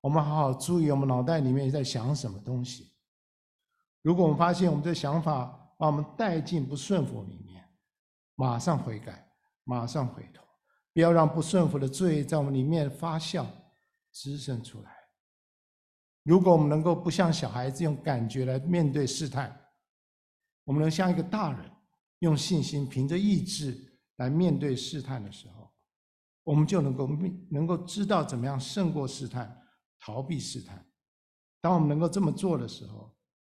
[0.00, 2.92] 我们好好注意，我们脑袋里面在想什么东西。
[4.02, 5.46] 如果我们发现我们的想法
[5.78, 7.68] 把我们带进不顺服里面，
[8.36, 9.28] 马上悔改，
[9.64, 10.44] 马上回头，
[10.94, 13.44] 不要让不顺服的罪在我们里面发酵
[14.12, 14.92] 滋生出来。
[16.22, 19.60] 如果我们能够不像小孩子用感觉来面对试探，
[20.64, 21.70] 我们能像一个大人
[22.20, 23.76] 用信心凭着意志
[24.16, 25.55] 来面对试探的时候，
[26.46, 27.10] 我们就能够
[27.50, 29.60] 能够知道怎么样胜过试探。
[29.98, 30.86] 逃避试探，
[31.60, 33.12] 当我们能够这么做的时候，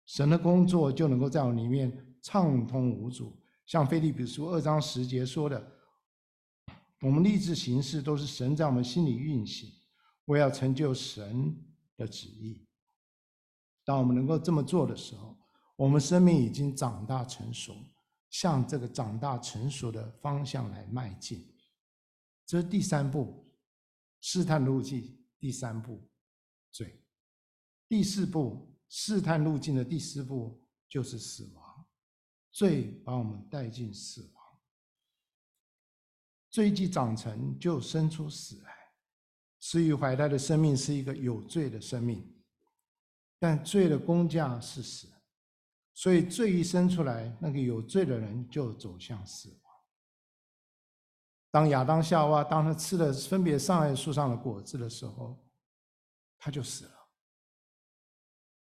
[0.06, 3.38] 神的工作就能够在我里面畅通无阻。
[3.66, 5.72] 像腓立比书二章十节说的
[7.02, 9.70] ：“我们立志行事，都是神在我们心里运行，
[10.26, 11.54] 为要成就神
[11.98, 12.66] 的旨意。”
[13.84, 15.36] 当我们能够这么做的时候，
[15.76, 17.76] 我们生命已经长大成熟，
[18.30, 21.57] 向这个长大成熟的方向来迈进。
[22.48, 23.46] 这是第三步，
[24.20, 25.16] 试探路径。
[25.40, 26.02] 第三步。
[26.72, 27.00] 罪，
[27.88, 31.86] 第四步试探路径的第四步就是死亡，
[32.52, 34.44] 罪把我们带进死亡。
[36.50, 38.76] 罪既长成，就生出死来。
[39.60, 42.28] 死于怀胎的生命是一个有罪的生命，
[43.38, 45.08] 但罪的工价是死，
[45.94, 49.50] 所以罪一生出来，那个有罪的人就走向死。
[51.58, 55.36] 当亚当夏娃当他吃了分别善恶树上的果子的时候，
[56.38, 56.92] 他就死了，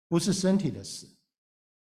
[0.07, 1.17] 不是身体的死。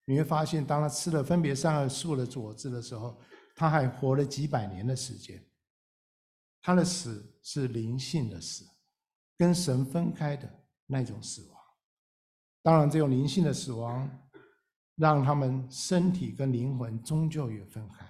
[0.05, 3.19] 你会发现，当他吃了分别善恶树的果子的时候，
[3.57, 5.43] 他还活了几百年的时间。
[6.61, 8.67] 他的死是灵性的死，
[9.39, 10.47] 跟神分开的
[10.85, 11.59] 那种死亡。
[12.63, 14.29] 当然，这种灵性的死亡，
[14.97, 18.07] 让他们身体跟灵魂终究也分开，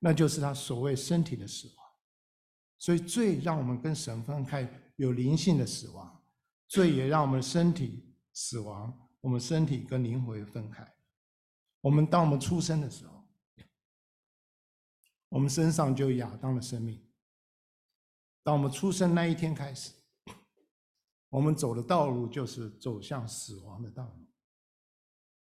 [0.00, 1.83] 那就是他所谓身体的死亡。
[2.78, 6.22] 所以，罪让我们跟神分开，有灵性的死亡。
[6.66, 10.86] 罪也让我们身体死亡，我们身体跟灵魂分开。
[11.80, 13.24] 我们当我们出生的时候，
[15.28, 17.00] 我们身上就亚当的生命。
[18.42, 19.92] 当我们出生那一天开始，
[21.28, 24.26] 我们走的道路就是走向死亡的道路。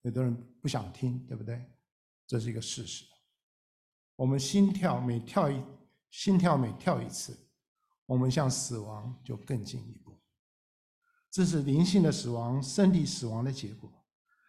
[0.03, 1.65] 有的人不想听，对不对？
[2.27, 3.05] 这是一个事实。
[4.15, 5.61] 我们心跳每跳一，
[6.11, 7.37] 心跳每跳一次，
[8.07, 10.19] 我们向死亡就更进一步。
[11.31, 13.93] 这是灵性的死亡，身体死亡的结果。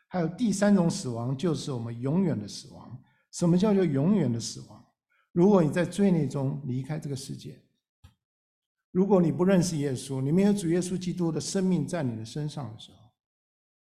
[0.07, 3.03] 还有第三种死亡，就是我们永远的死亡。
[3.31, 4.85] 什么叫做永远的死亡？
[5.33, 7.61] 如果你在罪孽中离开这个世界，
[8.91, 12.97] 如果你不认识耶稣，你没有主耶稣基督的生命在你的身上的时候，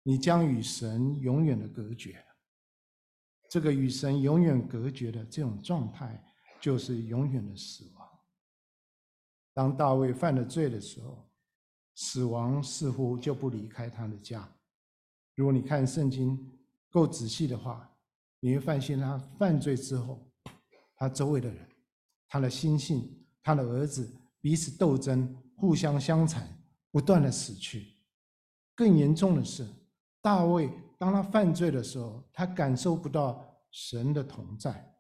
[0.05, 2.24] 你将与神永远的隔绝。
[3.50, 6.24] 这个与神永远隔绝的这种状态，
[6.64, 8.09] 就是永远的死亡。
[9.53, 11.29] 当大卫犯了罪的时候，
[11.94, 14.48] 死亡似乎就不离开他的家。
[15.35, 16.50] 如果你看圣经
[16.88, 17.87] 够仔细的话，
[18.40, 20.27] 你会发现他犯罪之后，
[20.96, 21.68] 他周围的人、
[22.31, 26.48] 他的心性、他的儿子彼此斗争，互相相残，
[26.90, 27.92] 不断的死去。
[28.74, 29.68] 更严重的是，
[30.22, 34.90] 大卫当他犯罪的时候，他感受不到神的同在。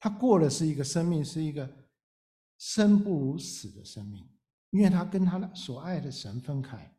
[0.00, 1.70] 他过的是一个生命，是一个
[2.58, 4.26] 生不如死的生命，
[4.70, 6.96] 因为他跟他的所爱的神分开。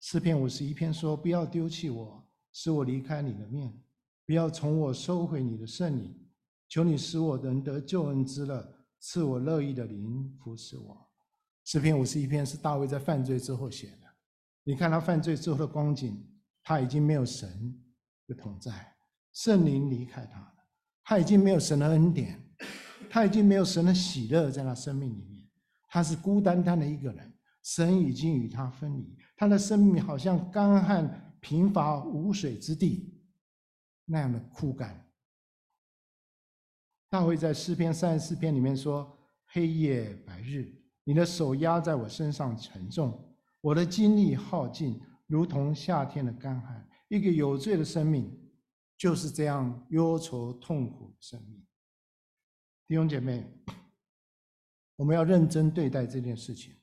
[0.00, 3.72] 诗篇五十一篇说：“不要丢弃我，使我离开你的面；
[4.24, 6.24] 不要从我收回你的圣灵。
[6.68, 11.10] 求你使我能得救恩之乐，赐我乐意的灵服侍我。”
[11.64, 14.06] 诗篇五十一篇是大卫在犯罪之后写的。
[14.62, 16.24] 你看他犯罪之后的光景，
[16.62, 17.82] 他已经没有神
[18.26, 18.94] 的同在，
[19.32, 20.54] 圣灵离开他，
[21.08, 22.38] 他已经没有神的恩典，
[23.08, 25.42] 他已经没有神的喜乐在他生命里面，
[25.88, 33.18] 他是孤单单的一个人，神已经与他分离，他的生命好像干旱贫乏无水之地
[34.04, 35.02] 那样的枯干。
[37.08, 39.18] 大卫在诗篇三十四篇里面说
[39.48, 40.70] ：“黑夜白日。”
[41.04, 46.86] 你的手压在我身上沉重，我的精力耗尽，如同夏天的干旱。
[47.08, 48.30] 一个有罪的生命
[48.98, 51.66] 就是这样忧愁痛苦的生命。
[52.86, 53.46] 弟兄姐妹，
[54.96, 56.76] 我们要认真对待这件事情。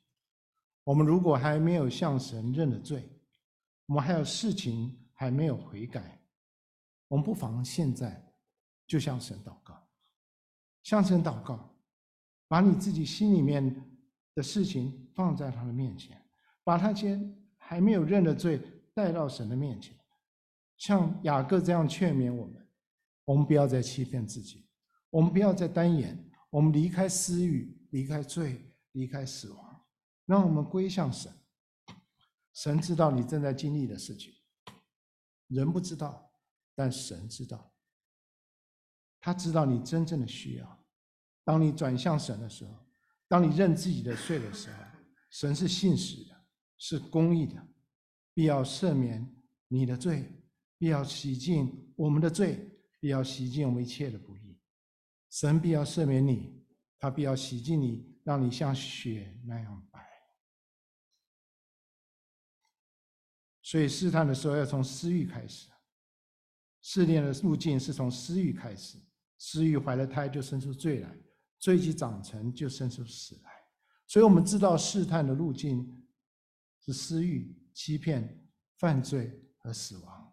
[0.84, 3.08] 我们如果还没有向神认了罪，
[3.86, 6.20] 我们还有事情还没有悔改，
[7.08, 8.34] 我们不妨现在
[8.88, 9.88] 就向神祷告，
[10.82, 11.78] 向神祷告，
[12.48, 13.92] 把你自己心里面。
[14.36, 16.22] 的事情放在他的面前，
[16.62, 18.62] 把他先还没有认的罪
[18.94, 19.95] 带到神的面前，
[20.86, 22.70] 像雅各这样劝勉我们：
[23.24, 24.70] 我们不要再欺骗自己，
[25.10, 29.84] 我们不要再单言，我们离开私欲，离开罪，离开死亡，
[30.28, 31.34] 让我们归向神。
[32.54, 34.32] 神知道你正在经历的事情，
[35.48, 36.32] 人不知道，
[36.76, 37.74] 但神知道。
[39.20, 40.86] 他知道你真正的需要。
[41.44, 42.86] 当你转向神的时候。
[43.28, 44.78] 当你认自己的罪的时候，
[45.32, 46.46] 神是信实的，
[46.78, 47.68] 是公义的，
[48.36, 49.36] 必要赦免
[49.68, 50.32] 你的罪，
[50.78, 52.60] 必要洗净我们的罪，
[53.00, 54.60] 必要洗净我们一切的不义。
[55.30, 56.64] 神必要赦免你，
[56.98, 60.06] 他必要洗净你，让你像雪那样白。
[63.62, 65.70] 所以试探的时候要从私欲开始，
[66.82, 68.98] 试炼的路径是从私欲开始，
[69.38, 71.18] 私欲怀了胎就生出罪来。
[71.58, 73.52] 罪既长成，就生出死来。
[74.06, 76.06] 所以，我们知道试探的路径
[76.82, 80.25] 是私欲、欺骗、犯罪和死亡。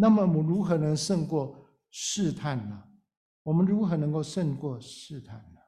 [0.00, 2.84] 那么，我们如何能胜过试探呢？
[3.42, 5.60] 我们如何能够胜过试探呢？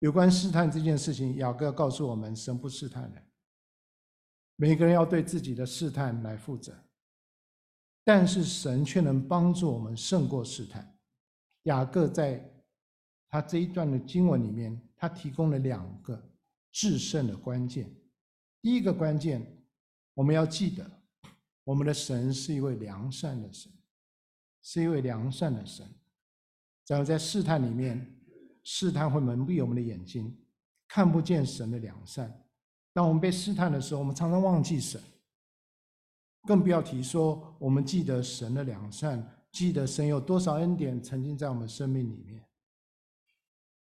[0.00, 3.24] 有关试探这件事情，雅各告诉我们：神不试探人，
[4.56, 6.74] 每个人要对自己的试探来负责。
[8.04, 10.98] 但是，神却能帮助我们胜过试探。
[11.62, 12.46] 雅各在。
[13.32, 16.20] 他这一段的经文里面，他提供了两个
[16.72, 17.88] 制胜的关键。
[18.60, 19.64] 第一个关键，
[20.14, 20.99] 我们要记得，
[21.64, 23.70] 我们的神是一位良善的神，
[24.62, 25.86] 是一位良善的神。
[26.84, 28.20] 假如在试探里面，
[28.64, 30.36] 试探会蒙蔽我们的眼睛，
[30.88, 32.44] 看不见神的良善。
[32.92, 35.00] 当我们被试探的时候，我们常常忘记神，
[36.42, 42.44] 更不要提说我们记得神的良善，记得神有多少恩典曾经在我们生命里面。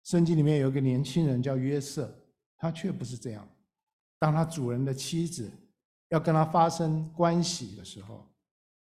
[0.03, 2.13] 圣经里面有一个年轻人叫约瑟，
[2.57, 3.47] 他却不是这样。
[4.19, 5.51] 当他主人的妻子
[6.11, 8.29] 要跟他发生关系的时候，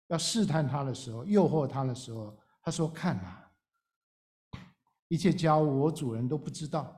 [0.07, 3.51] 要试探他的时候，诱惑他的时候，他说：“看啊，
[5.07, 6.97] 一切家务我主人都不知道。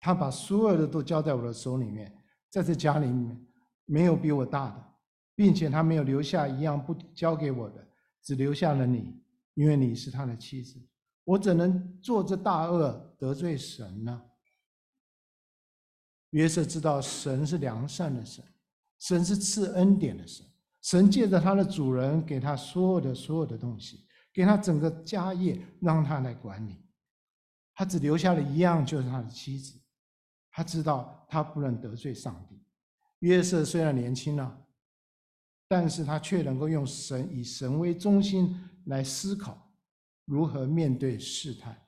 [0.00, 2.16] 他把所有的都交在我的手里面，
[2.50, 3.46] 在这家里面
[3.84, 4.94] 没有比我大的，
[5.34, 7.86] 并且他没有留下一样不交给我的，
[8.22, 9.22] 只留下了你，
[9.54, 10.80] 因为你是他的妻子。”
[11.24, 14.22] 我怎能做这大恶得罪神呢？
[16.30, 18.44] 约瑟知道神是良善的神，
[18.98, 20.46] 神是赐恩典的神，
[20.82, 26.76] 神借着他的主人给他所有的所有的东西，给他整个家业让他来管理，
[27.74, 29.78] 他只留下了一样，就是他的妻子。
[30.50, 32.58] 他知道他不能得罪上帝。
[33.18, 34.66] 约瑟虽然年轻了，
[35.68, 39.70] 但是他却能够用神以神为中心来思考。
[40.24, 41.86] 如何面对试探？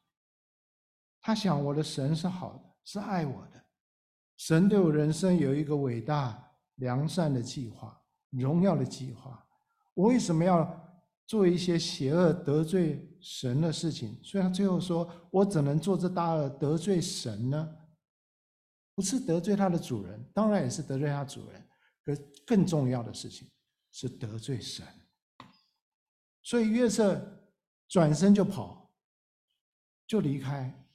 [1.21, 3.65] 他想，我的神是好的，是爱我的。
[4.37, 6.48] 神对我人生有一个伟大
[6.79, 7.97] 良善的计划，
[8.31, 9.47] 荣耀的计划。
[9.95, 10.69] 我为什么要
[11.27, 14.19] 做一些邪恶得罪神的事情？
[14.25, 17.77] 所以他最后说：“我怎能做这大恶得罪神呢？
[18.95, 21.69] 不是得罪他的主人，当然也是得罪他主人。
[22.05, 22.13] 可
[22.45, 23.49] 更重要的事情
[23.93, 24.85] 是得罪神。”
[26.43, 27.35] 所以约瑟。
[27.91, 28.93] 转身就跑，
[30.07, 30.87] 就离开，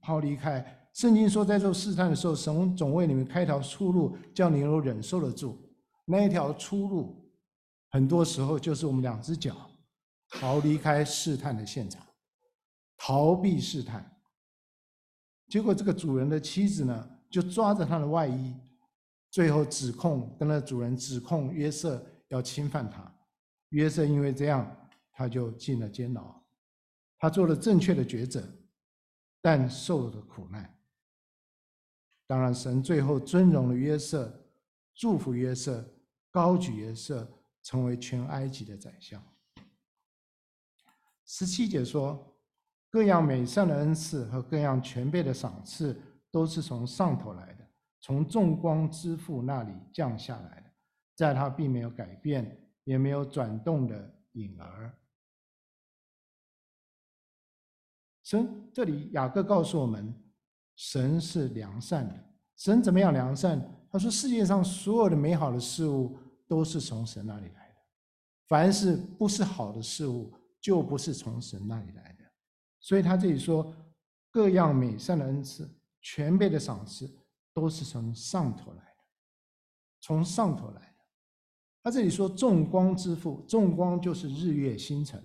[0.00, 0.79] 跑离开。
[1.00, 5.58] 圣经说，在做试探的时候，神总为你们开条出路，叫你能忍受得住。
[6.04, 7.32] 那一条出路，
[7.88, 9.70] 很多时候就是我们两只脚
[10.28, 12.06] 逃离开试探的现场，
[12.98, 14.14] 逃避试探。
[15.48, 18.54] 结果这个主人的妻子呢，就抓着他的外衣，
[19.30, 23.10] 最后指控跟那主人指控约瑟要侵犯他。
[23.70, 24.70] 约瑟因为这样，
[25.12, 26.30] 他就进了监牢。
[27.18, 28.46] 他做了正确的抉择，
[29.40, 30.76] 但受了苦难。
[32.30, 34.32] 当然，神最后尊荣了约瑟，
[34.94, 35.84] 祝福约瑟，
[36.30, 37.28] 高举约瑟，
[37.60, 39.20] 成为全埃及的宰相。
[41.26, 42.32] 十七节说，
[42.88, 46.00] 各样美善的恩赐和各样全备的赏赐，
[46.30, 47.68] 都是从上头来的，
[48.00, 50.70] 从众光之父那里降下来的，
[51.16, 54.96] 在他并没有改变，也没有转动的影儿。
[58.22, 60.14] 神这里雅各告诉我们，
[60.80, 62.14] 神是良善的。
[62.56, 63.60] 神怎么样良善？
[63.92, 66.16] 他说，世界上所有的美好的事物
[66.48, 67.74] 都是从神那里来的，
[68.48, 72.24] 凡是不是好的事物，就不是从神那里来的，
[72.80, 73.74] 所以他这里说，
[74.30, 75.68] 各样美善的恩赐、
[76.00, 77.10] 全备的赏赐，
[77.52, 79.04] 都是从上头来的，
[80.00, 80.86] 从上头来的。
[81.82, 85.22] 他这里说众光之父，众光就是日月星辰。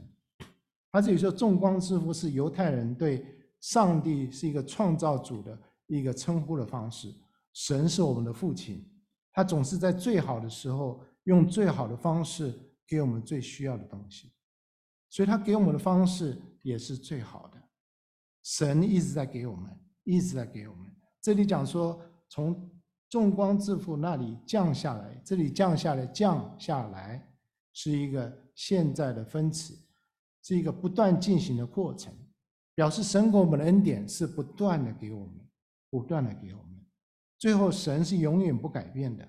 [0.91, 3.26] 他这里说众光之父是犹太人对
[3.66, 7.11] 上帝是一个创造主的一个称呼的方式，
[7.51, 8.88] 神是我们的父亲，
[9.34, 12.53] 他总是在最好的时候用最好的方式
[12.86, 14.32] 给我们最需要的东西。
[15.09, 17.57] 所以他给我们的方式也是最好的，
[18.43, 20.86] 神一直在给我们，一直在给我们。
[21.20, 21.99] 这里讲说
[22.30, 22.70] 从
[23.09, 27.28] 众光之父那里降下来，这里降下来，降下来
[27.74, 29.76] 是一个现在的分词，
[30.43, 32.13] 是一个不断进行的过程，
[32.76, 35.34] 表示神给我们的恩典是不断的给我们，
[35.89, 36.86] 不断的给我们，
[37.39, 39.28] 最后神是永远不改变的。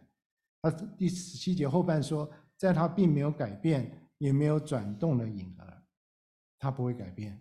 [0.60, 5.82] 他第十七节后半说，在他并没有改变，也没有转动的影儿。
[6.58, 7.40] 他不会改变，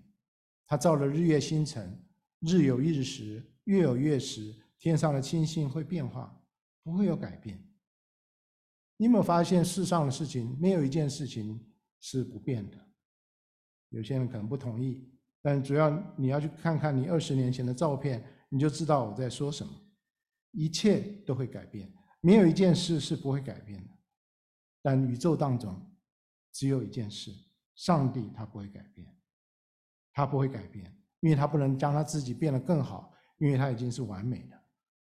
[0.68, 2.00] 他造了日月星辰，
[2.42, 6.40] 日有日时，月有月时，天上的星星会变化，
[6.84, 7.58] 不会有改变。
[8.98, 11.60] 你有没有发现世上的事情没有一件事情
[12.00, 12.78] 是不变的？
[13.90, 15.10] 有些人可能不同意，
[15.46, 19.72] 但主要你要去看看你二十年前的照片，你就知道我在说什么。
[20.54, 23.94] 一切都会改变，没有一件事是不会改变的。
[24.82, 25.80] 但宇宙当中
[26.52, 27.32] 只有一件事。
[27.76, 29.06] 上帝他不会改变，
[30.14, 30.86] 他不会改变，
[31.20, 34.56] 因为他不能将他自己变得更好，因为他已经是完美的；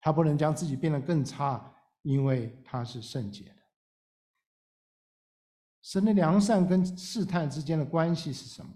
[0.00, 1.72] 他不能将自己变得更差，
[2.02, 3.62] 因为他是圣洁的。
[5.80, 8.72] 神的良善跟试探之间的关系是什么？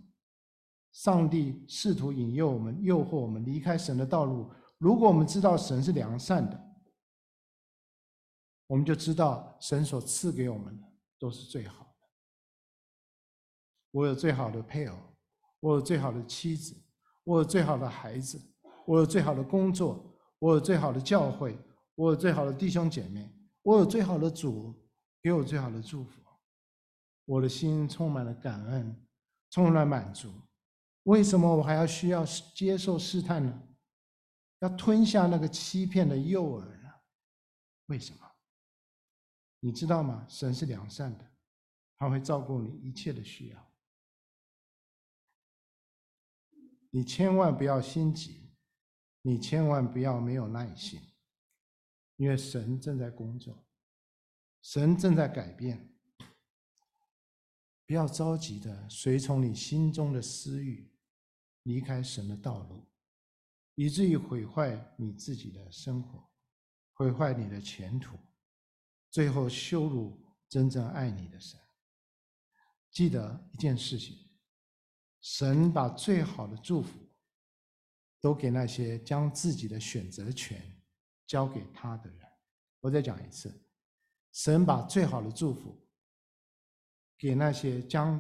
[0.92, 4.50] 上帝试图引诱我们、诱惑我们离开神的道路。
[4.78, 6.58] 如果我们知道神是良善的，
[8.66, 10.86] 我们就知道神所赐给我们的
[11.18, 12.08] 都是最好的。
[13.92, 14.96] 我有最好的配偶，
[15.60, 16.74] 我有最好的妻子，
[17.24, 18.40] 我有最好的孩子，
[18.86, 21.58] 我有最好的工作，我有最好的教会，
[21.94, 23.30] 我有最好的弟兄姐妹，
[23.62, 24.74] 我有最好的主
[25.22, 26.22] 给我最好的祝福，
[27.26, 29.06] 我的心充满了感恩，
[29.50, 30.32] 充满了满足。
[31.04, 32.24] 为什么我还要需要
[32.54, 33.68] 接受试探呢？
[34.60, 36.92] 要吞下那个欺骗的诱饵呢？
[37.86, 38.30] 为什么？
[39.60, 40.26] 你知道吗？
[40.28, 41.32] 神是良善的，
[41.96, 43.72] 他会照顾你一切的需要。
[46.90, 48.54] 你千万不要心急，
[49.22, 51.00] 你千万不要没有耐心，
[52.16, 53.66] 因为神正在工作，
[54.62, 55.89] 神正在改变。
[57.90, 60.88] 不要着急的随从你心中的私欲，
[61.64, 62.86] 离开神的道路，
[63.74, 66.24] 以至于毁坏你自己的生活，
[66.92, 68.16] 毁坏你的前途，
[69.10, 71.58] 最后羞辱真正爱你的神。
[72.92, 74.16] 记得一件事情。
[75.20, 76.96] 神把最好的祝福
[78.20, 80.62] 都给那些将自己的选择权
[81.26, 82.20] 交给他的人。
[82.78, 83.52] 我再讲一次，
[84.30, 85.76] 神把最好的祝福
[87.20, 88.18] 给那些将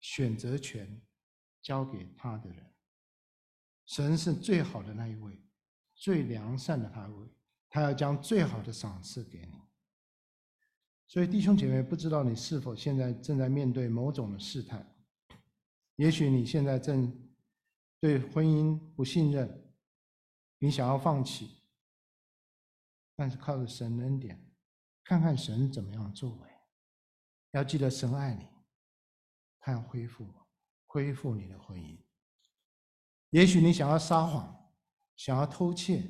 [0.00, 1.00] 选择权
[1.62, 2.74] 交给他的人。
[3.86, 5.40] 神是最好的那一位，
[5.94, 7.28] 最良善的那一位，
[7.70, 9.62] 他要将最好的赏赐给你。
[11.06, 14.84] 所以弟兄姐妹，不知道你是否现在正在面对某种的试探？
[15.94, 17.16] 也许你现在正
[18.00, 19.72] 对婚姻不信任，
[20.58, 21.62] 你想要放弃，
[23.14, 24.44] 但是靠着神恩典，
[25.04, 26.53] 看看神怎么样作为。
[27.58, 28.46] 要记得神爱你，
[29.60, 30.26] 他要恢复，
[30.86, 31.96] 恢复你的婚姻。
[33.30, 34.72] 也许你想要撒谎，
[35.16, 36.02] 想要偷窃，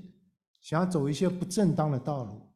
[0.61, 2.55] 想要走一些不正当的道路，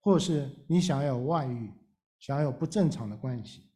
[0.00, 1.72] 或是你想要有外遇，
[2.18, 3.66] 想要有不正常的关系。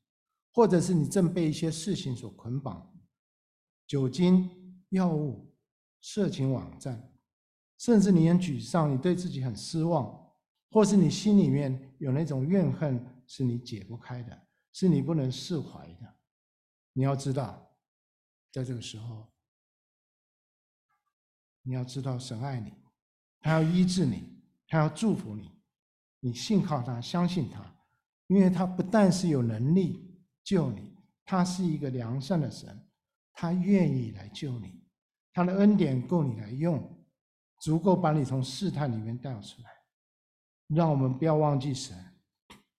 [0.52, 2.94] 或者是你正被一些事情所捆绑，
[3.88, 4.48] 酒精、
[4.90, 5.52] 药物、
[6.00, 7.12] 色情网站，
[7.76, 10.32] 甚至你很沮丧，你对自己很失望，
[10.70, 16.14] 或是你心里面有那种怨恨，是你解不开的，是你不能释怀的。
[16.92, 17.70] 你要知道，
[18.52, 19.32] 在这个时候，
[21.62, 22.72] 你要知道神爱你，
[23.40, 25.50] 他要医治你，他要祝福你，
[26.20, 27.64] 你信靠他，相信他，
[28.26, 32.88] 因为他不但是有能力救你，他是一个良善的神，
[33.32, 34.82] 他愿意来救你，
[35.32, 36.90] 他的恩典够你来用。
[37.60, 39.70] 足够把你从试探里面带出来，
[40.66, 41.96] 让我们不要忘记神，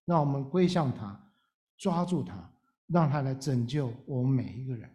[0.05, 1.19] 让我们归向他，
[1.77, 2.51] 抓住他，
[2.87, 4.89] 让他来拯救我们每一个人。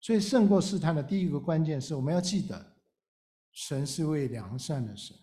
[0.00, 2.74] 所以胜过试探的第一个关键是我们要记得，
[3.52, 5.16] 神是位良善的神。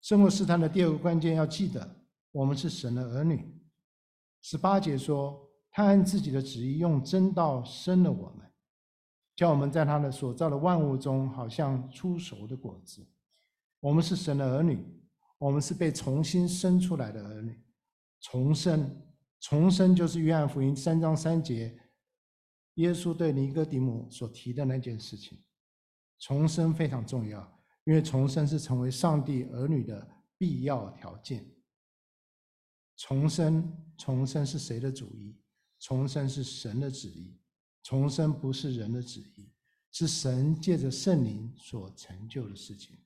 [0.00, 1.96] 胜过试探的第二个关键要记得，
[2.30, 3.52] 我们是神的儿女。
[4.40, 5.40] 十八节说，
[5.70, 8.46] 他按自己的旨意用真道生了我们。
[9.34, 13.06] 叫我们在他的所造的万物中，好像初熟的果子。
[13.78, 14.84] 我们是神的儿女，
[15.38, 17.56] 我们是被重新生出来的儿女。
[18.20, 19.02] 重生，
[19.40, 21.78] 重生就是约翰福音三章三节，
[22.74, 25.42] 耶稣对尼哥底母所提的那件事情。
[26.18, 30.06] 重生非常重要，因为重生是成为上帝儿女的
[30.36, 31.48] 必要条件。
[32.96, 35.40] 重生，重生是谁的主意？
[35.78, 37.38] 重生是神的旨意。
[37.84, 39.50] 重生不是人的旨意，
[39.92, 42.98] 是神借着圣灵所成就的事情。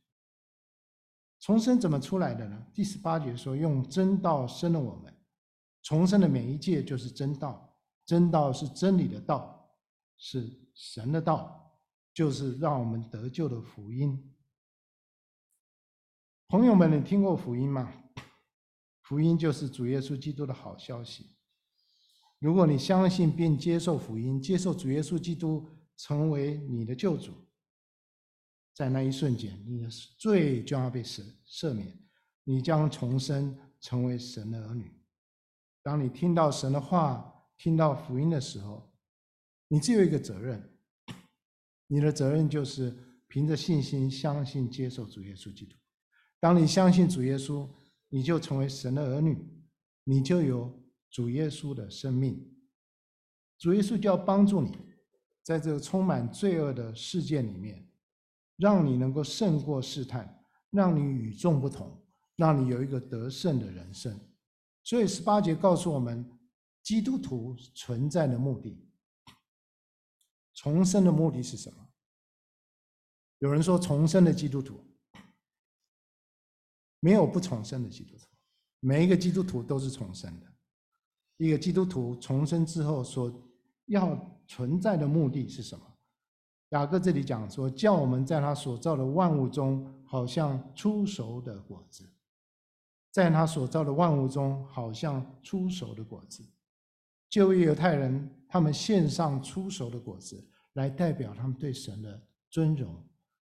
[1.42, 2.66] 重生怎么出来的呢？
[2.72, 5.12] 第十八节说：“用真道生了我们。”
[5.82, 7.76] 重生的每一诫就是真道，
[8.06, 9.68] 真道是真理的道，
[10.16, 11.76] 是神的道，
[12.14, 14.32] 就是让我们得救的福音。
[16.46, 17.92] 朋友们，你听过福音吗？
[19.02, 21.34] 福音就是主耶稣基督的好消息。
[22.38, 27.32] 如果你相信并接受福音，接受主耶稣基督成为你的救主，
[28.74, 31.98] 在那一瞬间，你的罪就要被赦赦免，
[32.44, 34.92] 你将重生成为神的儿女。
[35.82, 38.92] 当你听到神的话、听到福音的时候，
[39.68, 40.76] 你只有一个责任，
[41.86, 42.96] 你的责任就是
[43.28, 45.76] 凭着信心相信、接受主耶稣基督。
[46.40, 47.68] 当你相信主耶稣，
[48.08, 49.38] 你就成为神的儿女，
[50.04, 50.78] 你就有。
[51.14, 52.42] 主耶稣的生命，
[53.58, 54.78] 主耶稣就要帮助你，
[55.42, 57.86] 在这个充满罪恶的世界里面，
[58.62, 60.40] 让你能够胜过试探，
[60.70, 62.00] 让你与众不同，
[62.36, 64.16] 让你有一个得胜的人生。
[64.84, 66.24] 所以十八节告诉我们，
[66.80, 68.88] 基督徒存在的目的，
[70.54, 71.88] 重生的目的是什么？
[73.40, 74.80] 有人说，重生的基督徒
[77.00, 78.24] 没有不重生的基督徒，
[78.78, 80.46] 每一个基督徒都是重生的。
[81.36, 83.44] 一个基督徒重生之后所
[83.86, 85.91] 要存在的目的是什么？
[86.72, 92.10] 雅各这里讲说，叫我们在他所造的万物中，好像初熟的果子，
[93.10, 96.42] 在他所造的万物中，好像初熟的果子。
[97.28, 100.42] 旧约犹太人，他们献上初熟的果子，
[100.72, 102.20] 来代表他们对神的
[102.50, 102.94] 尊荣，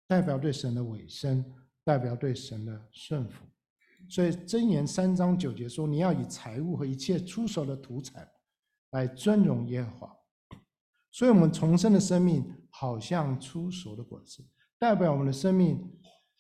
[0.07, 1.43] 代表对神的委身，
[1.83, 3.43] 代表对神的顺服。
[4.07, 8.29] 所以箴言三章九节说：“你要以财物和一切初熟的土产
[8.91, 10.17] 来尊荣耶和华。”
[11.15, 14.45] 所以，我们重生的生命好像初熟的果子，
[14.81, 15.97] 代表我们的生命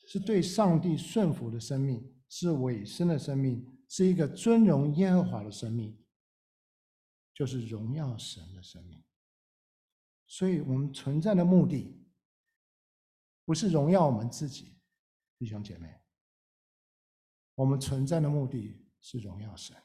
[0.08, 5.96] 是对上帝顺服的生命，是委身的生命，是一个尊荣耶和华的生命，
[7.32, 9.00] 就是荣耀神的生命。
[10.26, 12.04] 所以，我们存在的目的
[13.44, 14.76] 不是荣耀我们自己，
[15.38, 16.00] 弟兄姐妹。
[17.54, 19.76] 我们存在的目的是荣耀神。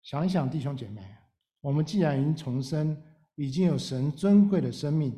[0.00, 1.18] 想一想，弟兄姐妹，
[1.60, 2.96] 我们既然已经重生，
[3.34, 5.12] 已经有神尊贵的生命，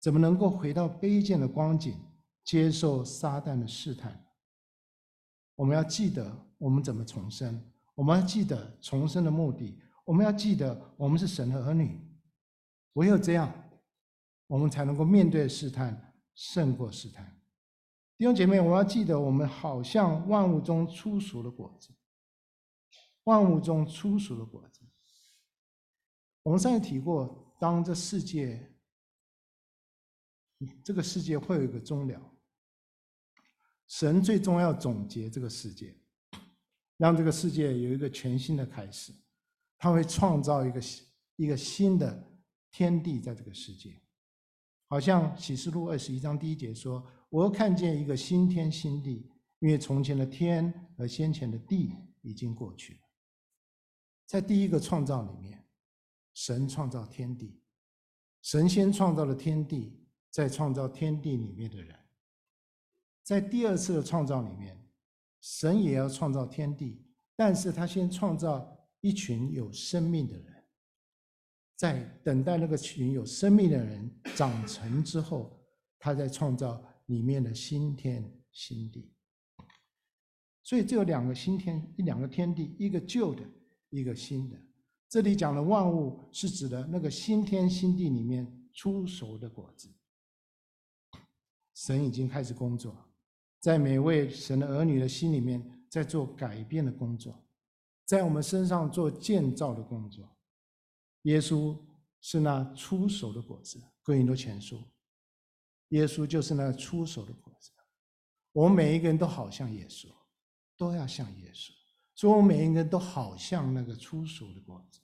[0.00, 1.94] 怎么能够回到卑贱的光景，
[2.42, 4.24] 接受撒旦的试探？
[5.56, 7.62] 我们要记得我们怎么重生，
[7.94, 12.00] 我们要记得重生的目的，我们要记得我们是神的儿女。
[12.94, 13.52] 唯有这样，
[14.46, 17.24] 我们才能够面对试探，胜过试探。
[18.16, 21.90] 弟兄姐妹，我要记得，我们好像万物中初熟的果子，
[23.24, 24.73] 万物中初熟的果子。
[26.44, 28.70] 我们上次提过，当这世界，
[30.84, 32.20] 这个世界会有一个终了，
[33.88, 35.96] 神最终要总结这个世界，
[36.98, 39.12] 让这个世界有一个全新的开始，
[39.78, 40.80] 他会创造一个
[41.36, 42.30] 一个新的
[42.70, 44.00] 天地在这个世界，
[44.88, 47.04] 好像启示录二十一章第一节说。
[47.30, 49.28] 我看见一个新天新地，
[49.58, 53.00] 因为从前的天和先前的地已经过去了。
[54.24, 55.63] 在第一个创造里面，
[56.34, 57.62] 神创造天地，
[58.42, 61.96] 神先创造了天地，在创造天地里面的人。
[63.22, 64.76] 在第二次的创造里面，
[65.40, 67.02] 神也要创造天地，
[67.34, 70.64] 但是他先创造一群有生命的人，
[71.76, 75.58] 在等待那个群有生命的人长成之后，
[75.98, 79.10] 他再创造里面的新天新地。
[80.62, 83.42] 所以，这有两个新天，一两个天地，一个旧的，
[83.90, 84.58] 一个新的。
[85.14, 89.88] 这里讲的万物是指的那个新天新地里面初熟的果子。
[91.72, 92.96] 神已经开始工作。
[93.60, 97.32] 在每位神的儿女的心里面，在做改变的工作，
[98.04, 100.36] 在我们身上做建造的工作。
[101.22, 101.78] 耶稣
[102.20, 104.82] 是那初熟的果子，哥林多前书。
[105.90, 107.70] 耶稣就是那初熟的果子。
[108.50, 110.08] 我们每一个人都好像耶稣，
[110.76, 111.70] 都要像耶稣，
[112.16, 114.98] 所以我们每一个人都好像那个初熟的果子，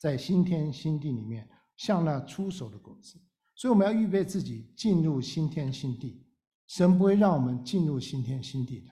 [0.00, 1.46] 在新天新地里面，
[1.76, 3.20] 像那出手的果子。
[3.54, 6.26] 所以我们要预备自己进入新天新地。
[6.66, 8.90] 神不会让我们进入新天新地的，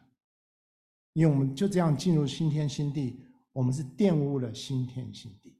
[1.15, 5.59] 因为我们就这样进入新天新地，我们是玷污了新天新地。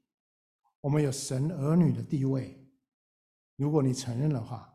[0.81, 2.55] 我们有神儿女的地位，
[3.55, 4.71] 如果你承认的话，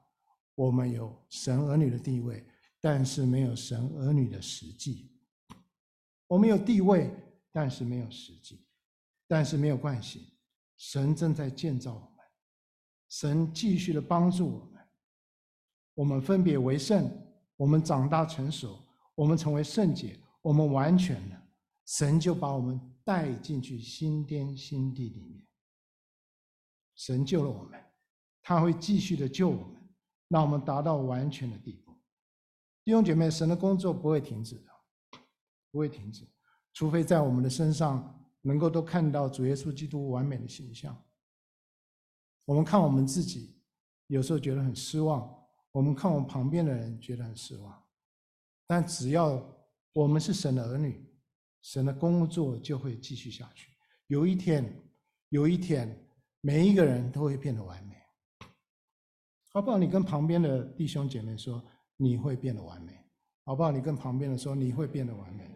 [0.55, 2.45] 我们有神儿女的地位，
[2.81, 5.12] 但是没有神儿女的实际。
[6.27, 7.14] 我们有地位，
[7.53, 8.66] 但是没有实际。
[9.27, 10.34] 但是没有关系，
[10.77, 12.25] 神正在建造我们，
[13.09, 14.83] 神继续的帮助我们，
[15.95, 17.11] 我们分别为圣。
[17.57, 18.77] 我们长大成熟，
[19.14, 21.41] 我们成为圣洁，我们完全了，
[21.87, 25.47] 神就把我们带进去新天新地里面。
[26.97, 27.81] 神救了我们，
[28.43, 29.89] 他会继续的救我们，
[30.27, 31.93] 让我们达到完全的地步。
[32.83, 34.72] 弟兄姐妹，神的工作不会停止的，
[35.70, 36.27] 不会停止，
[36.72, 40.95] 除非在我们的身上能够都看到主耶稣基督完美的形象。
[42.45, 43.57] 我们看我们自己，
[44.09, 45.34] 有时候觉得很失望。
[45.72, 47.82] 我们看我们旁边的人觉得很失望，
[48.66, 49.42] 但只要
[49.92, 51.05] 我们是神的儿女，
[51.62, 53.70] 神的工作就会继续下去。
[54.09, 54.72] 有一天，
[55.30, 56.07] 有一天，
[56.42, 57.97] 每一个人都会变得完美。
[59.51, 59.78] 好不好？
[59.78, 61.64] 你跟旁边的弟兄姐妹说，
[61.97, 62.92] 你会变得完美。
[63.45, 63.72] 好不好？
[63.72, 65.49] 你跟旁边的说，你会变得完美。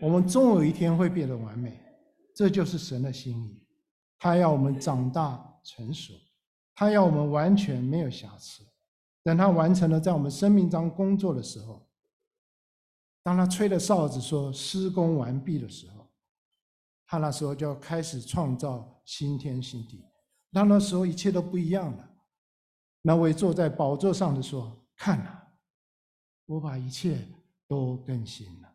[0.00, 1.78] 我们终有一天会变得完美，
[2.34, 3.62] 这就是神的心意。
[4.18, 6.14] 他要我们长大成熟。
[6.74, 8.64] 他要我们完全没有瑕疵，
[9.22, 11.86] 等他完成了在我们生命中工作的时候，
[13.22, 16.08] 当他吹了哨子说施工完毕的时候，
[17.06, 20.02] 他那时候就要开始创造新天新地。
[20.48, 22.10] 那那时候一切都不一样了。
[23.02, 25.52] 那位坐在宝座上的说：“看哪，
[26.46, 27.28] 我把一切
[27.68, 28.68] 都更新了。”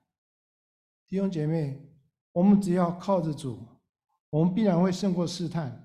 [1.07, 1.79] 弟兄姐妹，
[2.33, 3.59] 我们只要靠着主，
[4.29, 5.81] 我们必然会胜过试探。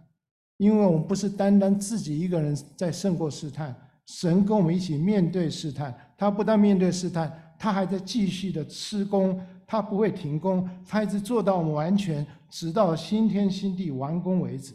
[0.57, 3.75] 因为我们不是单单自己一个人在胜过试探，
[4.07, 6.15] 神跟我们一起面对试探。
[6.19, 14.75] 他不但面对试探，他还在继续的施工，他不会停工，他一直做到我们完全，直到新天新地完工为止。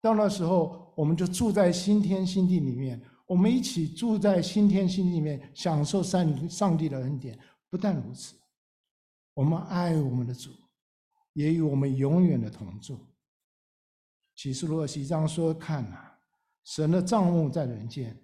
[0.00, 7.38] 到那时候，我们就住在新天新地里面，我们一起住在新天新地里面，享受上上帝的恩典。
[7.70, 8.34] 不但如此，
[9.34, 10.50] 我们爱我们的主，
[11.32, 12.98] 也与我们永远的同住。
[14.34, 15.96] 启示录十一章说：“看呐，
[16.64, 18.16] 神的帐幕在人间，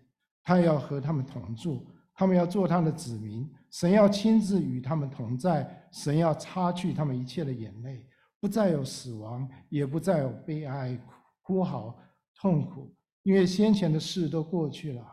[0.43, 3.49] 他要和他们同住，他们要做他的子民。
[3.71, 8.09] 神要亲自与他们同在，神要擦去他们一切的眼泪，
[8.41, 10.99] 不再有死亡，也不再有悲哀、
[11.43, 11.99] 哭嚎、
[12.35, 15.07] 痛苦，因为先前的事都过去了。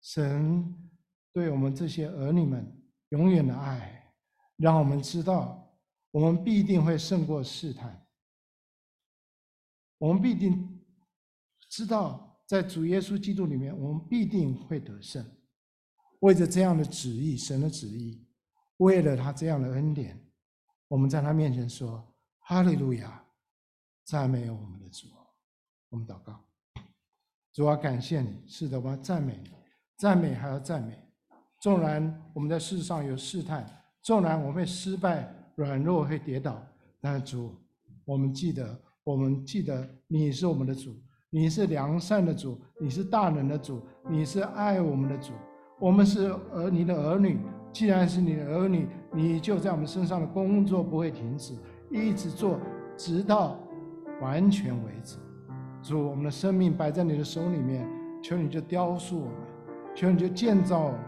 [0.00, 0.74] 神
[1.32, 2.66] 对我们这些儿女们
[3.10, 3.97] 永远的爱，
[4.58, 5.74] 让我们知道，
[6.10, 8.06] 我们必定会胜过试探。”
[9.98, 10.80] 我们必定
[11.70, 15.24] 知道，在主耶稣基督里面，我们必定会得胜。
[16.20, 18.26] 为着这样的旨意，神的旨意，
[18.76, 20.20] 为了他这样的恩典，
[20.86, 22.14] 我们在他面前说
[22.46, 23.24] ：“哈利路亚，
[24.04, 25.06] 赞美我们的主。”
[25.90, 26.44] 我们祷告，
[27.50, 29.50] 主啊，感谢你，是的，我要赞美你，
[29.96, 31.02] 赞美还要赞美。
[31.62, 33.77] 纵然我们在世上有试探，
[34.08, 36.58] 纵然我们会失败、软弱、会跌倒，
[36.98, 37.54] 但是主，
[38.06, 38.74] 我们记得。
[39.04, 40.96] 我们记得你是我们的主，
[41.28, 45.34] 你是良善的主，你是大能的主，你是爱我们的主。
[45.78, 47.38] 我们是儿你的儿女，
[47.70, 51.52] 既然是你的儿女，你就在我们身上的工作不会停止，
[51.90, 52.58] 一直做，
[52.96, 53.60] 直到
[54.22, 55.18] 完全为止。
[55.82, 57.86] 主，我们的生命摆在你的手里面，
[58.22, 59.34] 求你就雕塑我们，
[59.94, 61.00] 求你就建造我们，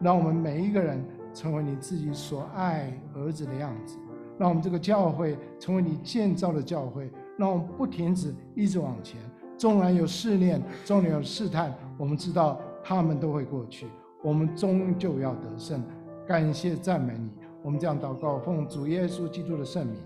[0.00, 1.00] 让我们每一个人
[1.32, 3.96] 成为你自己所爱儿子的样子，
[4.38, 7.10] 让我们这个教会成为你建造的教会。
[7.38, 9.18] 让我们不停止，一直往前。
[9.56, 13.86] 纵然有试炼，纵然有试探，我们知道他们都会过去，
[14.22, 15.82] 我们终究要得胜。
[16.26, 17.30] 感谢赞美你，
[17.62, 19.96] 我们这样祷告，奉主耶稣基督的圣名，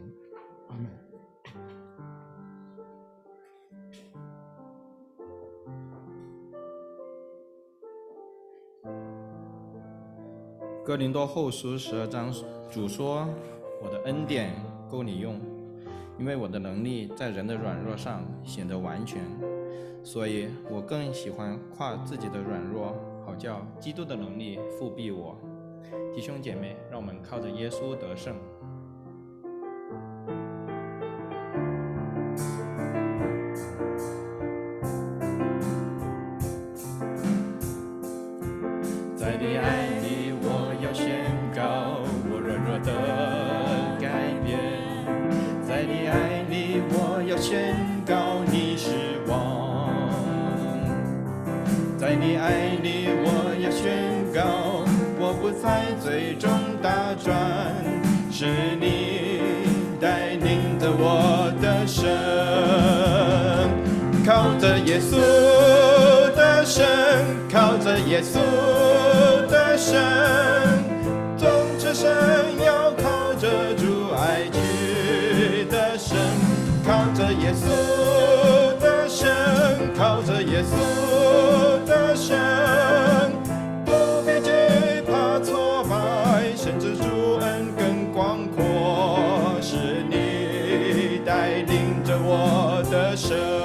[0.68, 1.03] 阿门。
[10.84, 12.30] 哥林多后书十二章，
[12.70, 13.26] 主说
[13.82, 14.54] ：“我的恩典
[14.90, 15.40] 够你用，
[16.18, 19.22] 因为我的能力在人的软弱上显得完全，
[20.02, 25.34] 所以我更喜欢夸自己的软弱，好叫基督的能力复庇我。”
[26.14, 28.36] 弟兄姐妹，让我们靠着耶稣得胜。
[93.14, 93.63] 爱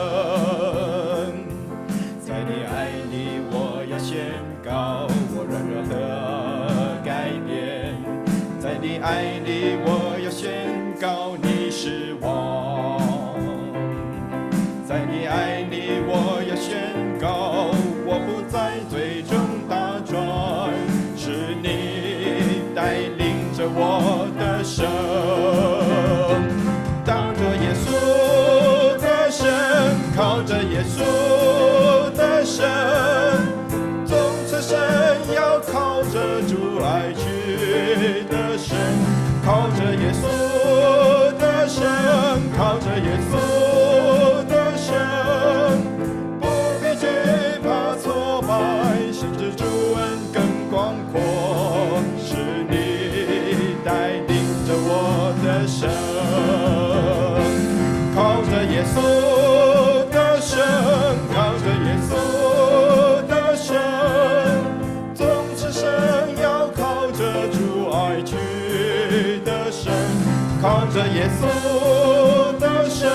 [71.29, 73.07] 耶稣的神，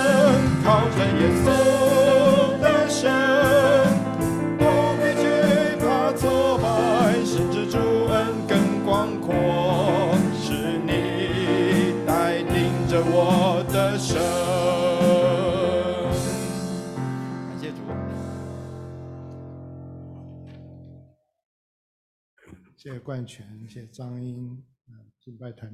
[0.62, 1.46] 靠着耶稣
[2.60, 3.10] 的神，
[4.56, 4.62] 不
[4.98, 5.24] 必惧
[5.80, 6.64] 怕挫败，
[7.24, 9.34] 甚至主恩更广阔，
[10.40, 14.16] 是你带领着我的生。
[17.48, 17.78] 感谢主，
[22.76, 24.62] 谢谢冠全，谢谢张英，
[25.20, 25.72] 敬拜团队。